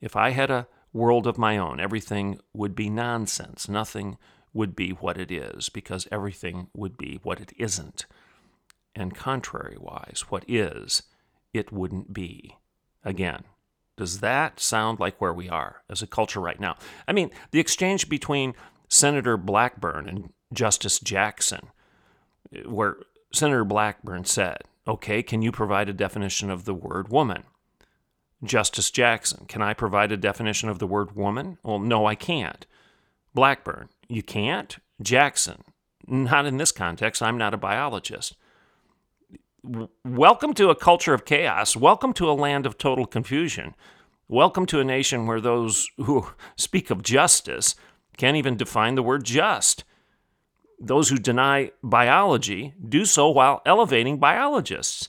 If 0.00 0.16
I 0.16 0.30
had 0.30 0.50
a 0.50 0.66
world 0.92 1.26
of 1.26 1.38
my 1.38 1.56
own, 1.56 1.80
everything 1.80 2.40
would 2.52 2.74
be 2.74 2.90
nonsense. 2.90 3.68
Nothing 3.68 4.18
would 4.54 4.74
be 4.74 4.90
what 4.90 5.18
it 5.18 5.30
is, 5.30 5.68
because 5.68 6.08
everything 6.10 6.68
would 6.74 6.96
be 6.96 7.20
what 7.22 7.40
it 7.40 7.52
isn't. 7.58 8.06
And 8.94 9.14
contrary 9.14 9.76
wise, 9.78 10.24
what 10.28 10.44
is, 10.48 11.02
it 11.52 11.72
wouldn't 11.72 12.14
be. 12.14 12.56
Again, 13.04 13.44
does 13.96 14.20
that 14.20 14.60
sound 14.60 14.98
like 15.00 15.20
where 15.20 15.32
we 15.32 15.48
are 15.48 15.82
as 15.90 16.00
a 16.00 16.06
culture 16.06 16.40
right 16.40 16.58
now? 16.58 16.76
I 17.06 17.12
mean, 17.12 17.30
the 17.50 17.60
exchange 17.60 18.08
between 18.08 18.54
Senator 18.88 19.36
Blackburn 19.36 20.08
and 20.08 20.32
Justice 20.52 21.00
Jackson, 21.00 21.68
where 22.64 22.96
Senator 23.32 23.64
Blackburn 23.64 24.24
said, 24.24 24.62
Okay, 24.86 25.22
can 25.22 25.42
you 25.42 25.50
provide 25.50 25.88
a 25.88 25.94
definition 25.94 26.50
of 26.50 26.64
the 26.64 26.74
word 26.74 27.08
woman? 27.08 27.44
Justice 28.42 28.90
Jackson, 28.90 29.46
can 29.46 29.62
I 29.62 29.72
provide 29.72 30.12
a 30.12 30.16
definition 30.16 30.68
of 30.68 30.78
the 30.78 30.86
word 30.86 31.16
woman? 31.16 31.56
Well, 31.62 31.78
no, 31.78 32.04
I 32.04 32.14
can't. 32.14 32.66
Blackburn, 33.32 33.88
you 34.08 34.22
can't? 34.22 34.78
Jackson, 35.02 35.64
not 36.06 36.46
in 36.46 36.56
this 36.56 36.72
context. 36.72 37.22
I'm 37.22 37.38
not 37.38 37.54
a 37.54 37.58
biologist. 37.58 38.36
welcome 40.04 40.54
to 40.54 40.70
a 40.70 40.76
culture 40.76 41.14
of 41.14 41.24
chaos. 41.24 41.76
Welcome 41.76 42.12
to 42.14 42.30
a 42.30 42.32
land 42.32 42.66
of 42.66 42.78
total 42.78 43.06
confusion. 43.06 43.74
Welcome 44.28 44.66
to 44.66 44.80
a 44.80 44.84
nation 44.84 45.26
where 45.26 45.40
those 45.40 45.88
who 45.96 46.28
speak 46.56 46.90
of 46.90 47.02
justice 47.02 47.74
can't 48.16 48.36
even 48.36 48.56
define 48.56 48.94
the 48.94 49.02
word 49.02 49.24
just 49.24 49.84
those 50.80 51.08
who 51.08 51.16
deny 51.16 51.70
biology 51.82 52.74
do 52.86 53.04
so 53.04 53.28
while 53.28 53.62
elevating 53.64 54.18
biologists. 54.18 55.08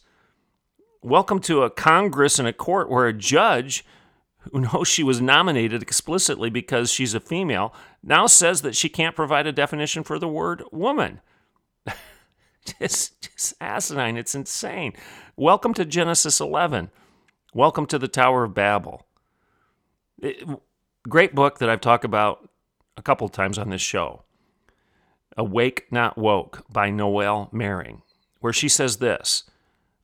Welcome 1.01 1.39
to 1.41 1.63
a 1.63 1.69
Congress 1.69 2.39
and 2.39 2.47
a 2.47 2.53
court 2.53 2.89
where 2.89 3.07
a 3.07 3.13
judge 3.13 3.85
who 4.51 4.61
knows 4.61 4.87
she 4.87 5.03
was 5.03 5.21
nominated 5.21 5.81
explicitly 5.81 6.49
because 6.49 6.91
she's 6.91 7.13
a 7.13 7.19
female 7.19 7.73
now 8.03 8.27
says 8.27 8.61
that 8.61 8.75
she 8.75 8.89
can't 8.89 9.15
provide 9.15 9.47
a 9.47 9.51
definition 9.51 10.03
for 10.03 10.19
the 10.19 10.27
word 10.27 10.63
woman. 10.71 11.21
just, 12.79 13.21
just 13.21 13.55
asinine. 13.59 14.17
It's 14.17 14.35
insane. 14.35 14.93
Welcome 15.35 15.73
to 15.75 15.85
Genesis 15.85 16.39
11. 16.39 16.91
Welcome 17.53 17.85
to 17.87 17.97
the 17.97 18.07
Tower 18.07 18.43
of 18.43 18.53
Babel. 18.53 19.05
It, 20.21 20.47
great 21.07 21.33
book 21.33 21.59
that 21.59 21.69
I've 21.69 21.81
talked 21.81 22.05
about 22.05 22.49
a 22.97 23.01
couple 23.01 23.27
times 23.29 23.57
on 23.57 23.69
this 23.69 23.81
show. 23.81 24.23
Awake 25.37 25.85
Not 25.91 26.17
Woke 26.17 26.63
by 26.71 26.89
Noelle 26.89 27.49
Mering, 27.51 28.01
where 28.39 28.53
she 28.53 28.69
says 28.69 28.97
this 28.97 29.43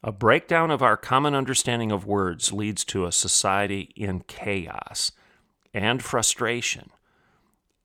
A 0.03 0.11
breakdown 0.11 0.71
of 0.71 0.81
our 0.81 0.97
common 0.97 1.35
understanding 1.35 1.91
of 1.91 2.07
words 2.07 2.51
leads 2.51 2.83
to 2.85 3.05
a 3.05 3.11
society 3.11 3.93
in 3.95 4.21
chaos 4.21 5.11
and 5.75 6.01
frustration, 6.01 6.89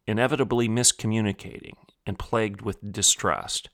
inevitably 0.06 0.66
miscommunicating 0.66 1.74
and 2.06 2.18
plagued 2.18 2.62
with 2.62 2.90
distrust. 2.90 3.68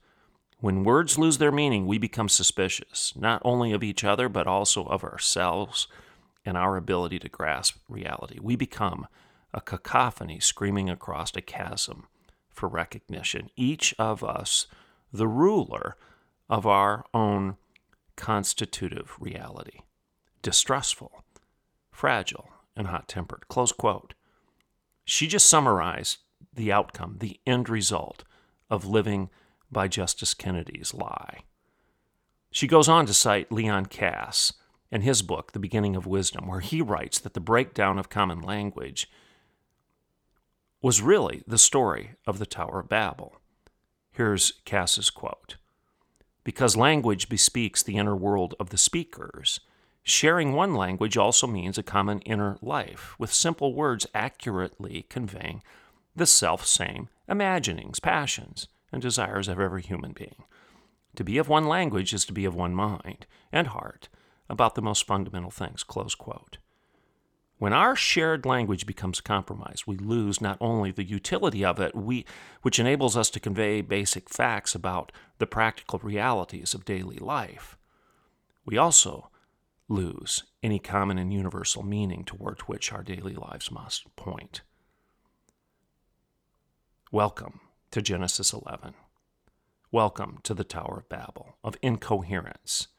When 0.59 0.83
words 0.83 1.17
lose 1.17 1.37
their 1.37 1.53
meaning, 1.53 1.87
we 1.87 1.97
become 1.97 2.27
suspicious, 2.27 3.13
not 3.15 3.41
only 3.45 3.71
of 3.71 3.81
each 3.81 4.03
other, 4.03 4.27
but 4.27 4.45
also 4.45 4.83
of 4.87 5.05
ourselves 5.05 5.87
and 6.43 6.57
our 6.57 6.75
ability 6.75 7.19
to 7.19 7.29
grasp 7.29 7.77
reality. 7.87 8.39
We 8.41 8.57
become 8.57 9.07
a 9.53 9.61
cacophony 9.61 10.41
screaming 10.41 10.89
across 10.89 11.33
a 11.37 11.41
chasm 11.41 12.07
for 12.49 12.67
recognition, 12.67 13.51
each 13.55 13.95
of 13.97 14.21
us 14.21 14.67
the 15.13 15.27
ruler 15.29 15.95
of 16.49 16.67
our 16.67 17.05
own 17.13 17.55
constitutive 18.15 19.15
reality. 19.19 19.79
Distrustful, 20.41 21.23
fragile, 21.91 22.49
and 22.75 22.87
hot 22.87 23.07
tempered. 23.07 23.47
Close 23.47 23.71
quote. 23.71 24.13
She 25.05 25.27
just 25.27 25.49
summarized 25.49 26.19
the 26.53 26.71
outcome, 26.71 27.17
the 27.19 27.39
end 27.45 27.69
result 27.69 28.23
of 28.69 28.85
living 28.85 29.29
by 29.71 29.87
Justice 29.87 30.33
Kennedy's 30.33 30.93
lie. 30.93 31.43
She 32.51 32.67
goes 32.67 32.87
on 32.87 33.05
to 33.07 33.13
cite 33.13 33.51
Leon 33.51 33.87
Kass 33.87 34.53
and 34.91 35.03
his 35.03 35.23
book, 35.23 35.53
The 35.53 35.59
Beginning 35.59 35.95
of 35.95 36.05
Wisdom, 36.05 36.47
where 36.47 36.59
he 36.59 36.81
writes 36.81 37.19
that 37.19 37.33
the 37.33 37.39
breakdown 37.39 37.97
of 37.97 38.09
common 38.09 38.41
language 38.41 39.09
was 40.81 41.01
really 41.01 41.41
the 41.47 41.57
story 41.57 42.11
of 42.27 42.37
the 42.37 42.45
Tower 42.45 42.81
of 42.81 42.89
Babel. 42.89 43.37
Here's 44.11 44.61
Kass's 44.65 45.09
quote 45.09 45.55
Because 46.43 46.75
language 46.75 47.29
bespeaks 47.29 47.81
the 47.81 47.97
inner 47.97 48.15
world 48.15 48.53
of 48.59 48.69
the 48.69 48.77
speakers, 48.77 49.59
sharing 50.03 50.53
one 50.53 50.75
language 50.75 51.17
also 51.17 51.47
means 51.47 51.77
a 51.77 51.83
common 51.83 52.19
inner 52.21 52.57
life, 52.61 53.15
with 53.17 53.33
simple 53.33 53.73
words 53.73 54.05
accurately 54.13 55.05
conveying 55.09 55.63
the 56.15 56.25
self 56.25 56.65
same 56.65 57.09
imaginings, 57.27 57.99
passions, 57.99 58.67
and 58.91 59.01
desires 59.01 59.47
of 59.47 59.59
every 59.59 59.81
human 59.81 60.11
being. 60.11 60.43
To 61.15 61.23
be 61.23 61.37
of 61.37 61.47
one 61.47 61.67
language 61.67 62.13
is 62.13 62.25
to 62.25 62.33
be 62.33 62.45
of 62.45 62.55
one 62.55 62.73
mind 62.73 63.25
and 63.51 63.67
heart 63.67 64.09
about 64.49 64.75
the 64.75 64.81
most 64.81 65.07
fundamental 65.07 65.51
things. 65.51 65.83
Close 65.83 66.15
quote. 66.15 66.57
When 67.63 67.71
our 67.71 67.95
shared 67.95 68.45
language 68.45 68.85
becomes 68.85 69.21
compromised, 69.21 69.87
we 69.87 69.95
lose 69.95 70.41
not 70.41 70.57
only 70.59 70.91
the 70.91 71.05
utility 71.05 71.63
of 71.63 71.79
it, 71.79 71.95
we, 71.95 72.25
which 72.61 72.77
enables 72.77 73.15
us 73.15 73.29
to 73.29 73.39
convey 73.39 73.79
basic 73.79 74.29
facts 74.29 74.75
about 74.75 75.13
the 75.37 75.47
practical 75.47 75.97
realities 75.99 76.73
of 76.73 76.83
daily 76.83 77.19
life, 77.19 77.77
we 78.65 78.77
also 78.77 79.29
lose 79.87 80.43
any 80.61 80.77
common 80.77 81.17
and 81.17 81.31
universal 81.31 81.83
meaning 81.83 82.25
toward 82.25 82.59
which 82.63 82.91
our 82.91 83.01
daily 83.01 83.33
lives 83.33 83.71
must 83.71 84.13
point. 84.17 84.59
Welcome 87.13 87.61
to 87.91 88.01
Genesis 88.01 88.51
11. 88.51 88.93
Welcome 89.89 90.39
to 90.43 90.53
the 90.53 90.65
Tower 90.65 90.97
of 90.97 91.07
Babel, 91.07 91.55
of 91.63 91.77
incoherence 91.81 92.89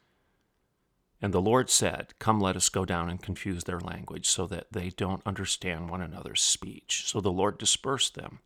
and 1.25 1.33
the 1.33 1.41
Lord 1.41 1.71
said, 1.71 2.13
Come, 2.19 2.39
let 2.39 2.55
us 2.55 2.69
go 2.69 2.85
down 2.85 3.09
and 3.09 3.19
confuse 3.19 3.63
their 3.63 3.79
language 3.79 4.29
so 4.29 4.45
that 4.45 4.67
they 4.71 4.91
don't 4.91 5.25
understand 5.25 5.89
one 5.89 5.99
another's 6.03 6.43
speech. 6.43 7.05
So 7.07 7.19
the 7.19 7.31
Lord 7.31 7.57
dispersed 7.57 8.13
them 8.13 8.41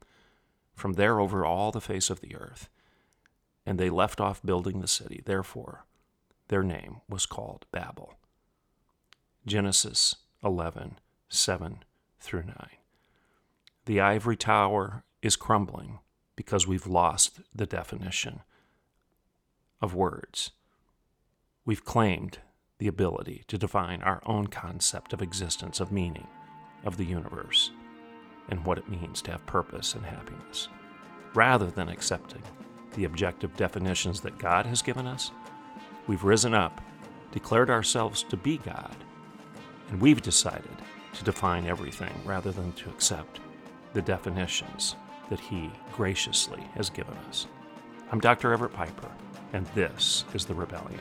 from 0.76 0.94
there 0.94 1.20
over 1.20 1.46
all 1.46 1.74
the 1.74 1.82
face 1.82 2.10
of 2.10 2.22
the 2.22 2.38
earth, 2.38 2.70
and 3.66 3.78
they 3.78 3.90
left 3.90 4.22
off 4.22 4.42
building 4.46 4.80
the 4.80 4.88
city. 4.88 5.22
Therefore, 5.26 5.84
their 6.48 6.64
name 6.64 7.02
was 7.10 7.26
called 7.26 7.66
Babel. 7.74 8.14
Genesis 9.46 10.16
11, 10.42 11.00
7 11.28 11.84
through 12.22 12.44
9. 12.44 12.56
The 13.88 14.00
ivory 14.00 14.38
tower 14.38 15.04
is 15.22 15.36
crumbling 15.36 16.00
because 16.38 16.66
we've 16.66 16.88
lost 16.88 17.42
the 17.54 17.66
definition 17.66 18.40
of 19.82 19.94
words. 19.94 20.52
We've 21.66 21.84
claimed 21.84 22.40
the 22.80 22.88
ability 22.88 23.44
to 23.48 23.58
define 23.58 24.02
our 24.02 24.22
own 24.26 24.48
concept 24.48 25.14
of 25.14 25.22
existence, 25.22 25.80
of 25.80 25.92
meaning, 25.92 26.28
of 26.86 26.98
the 26.98 27.06
universe, 27.06 27.72
and 28.48 28.66
what 28.66 28.78
it 28.78 28.90
means 28.90 29.22
to 29.22 29.32
have 29.32 29.46
purpose 29.46 29.94
and 29.94 30.06
happiness. 30.06 30.70
Rather 31.36 31.68
than 31.68 31.90
accepting 31.90 32.42
the 32.96 33.04
objective 33.04 33.56
definitions 33.56 34.22
that 34.22 34.40
God 34.40 34.66
has 34.66 34.82
given 34.82 35.06
us, 35.06 35.32
we've 36.08 36.24
risen 36.24 36.54
up, 36.54 36.82
declared 37.32 37.70
ourselves 37.70 38.24
to 38.24 38.38
be 38.38 38.58
God, 38.58 38.96
and 39.90 40.02
we've 40.02 40.22
decided 40.22 40.82
to 41.14 41.24
define 41.24 41.68
everything 41.68 42.14
rather 42.26 42.52
than 42.52 42.72
to 42.74 42.90
accept 42.90 43.42
the 43.94 44.02
definitions 44.02 44.96
that 45.30 45.40
He 45.40 45.70
graciously 45.92 46.62
has 46.76 46.90
given 46.90 47.16
us. 47.28 47.48
I'm 48.12 48.20
Dr. 48.20 48.54
Everett 48.54 48.74
Piper, 48.74 49.12
and 49.54 49.66
this 49.76 50.24
is 50.34 50.46
The 50.46 50.56
Rebellion. 50.56 51.00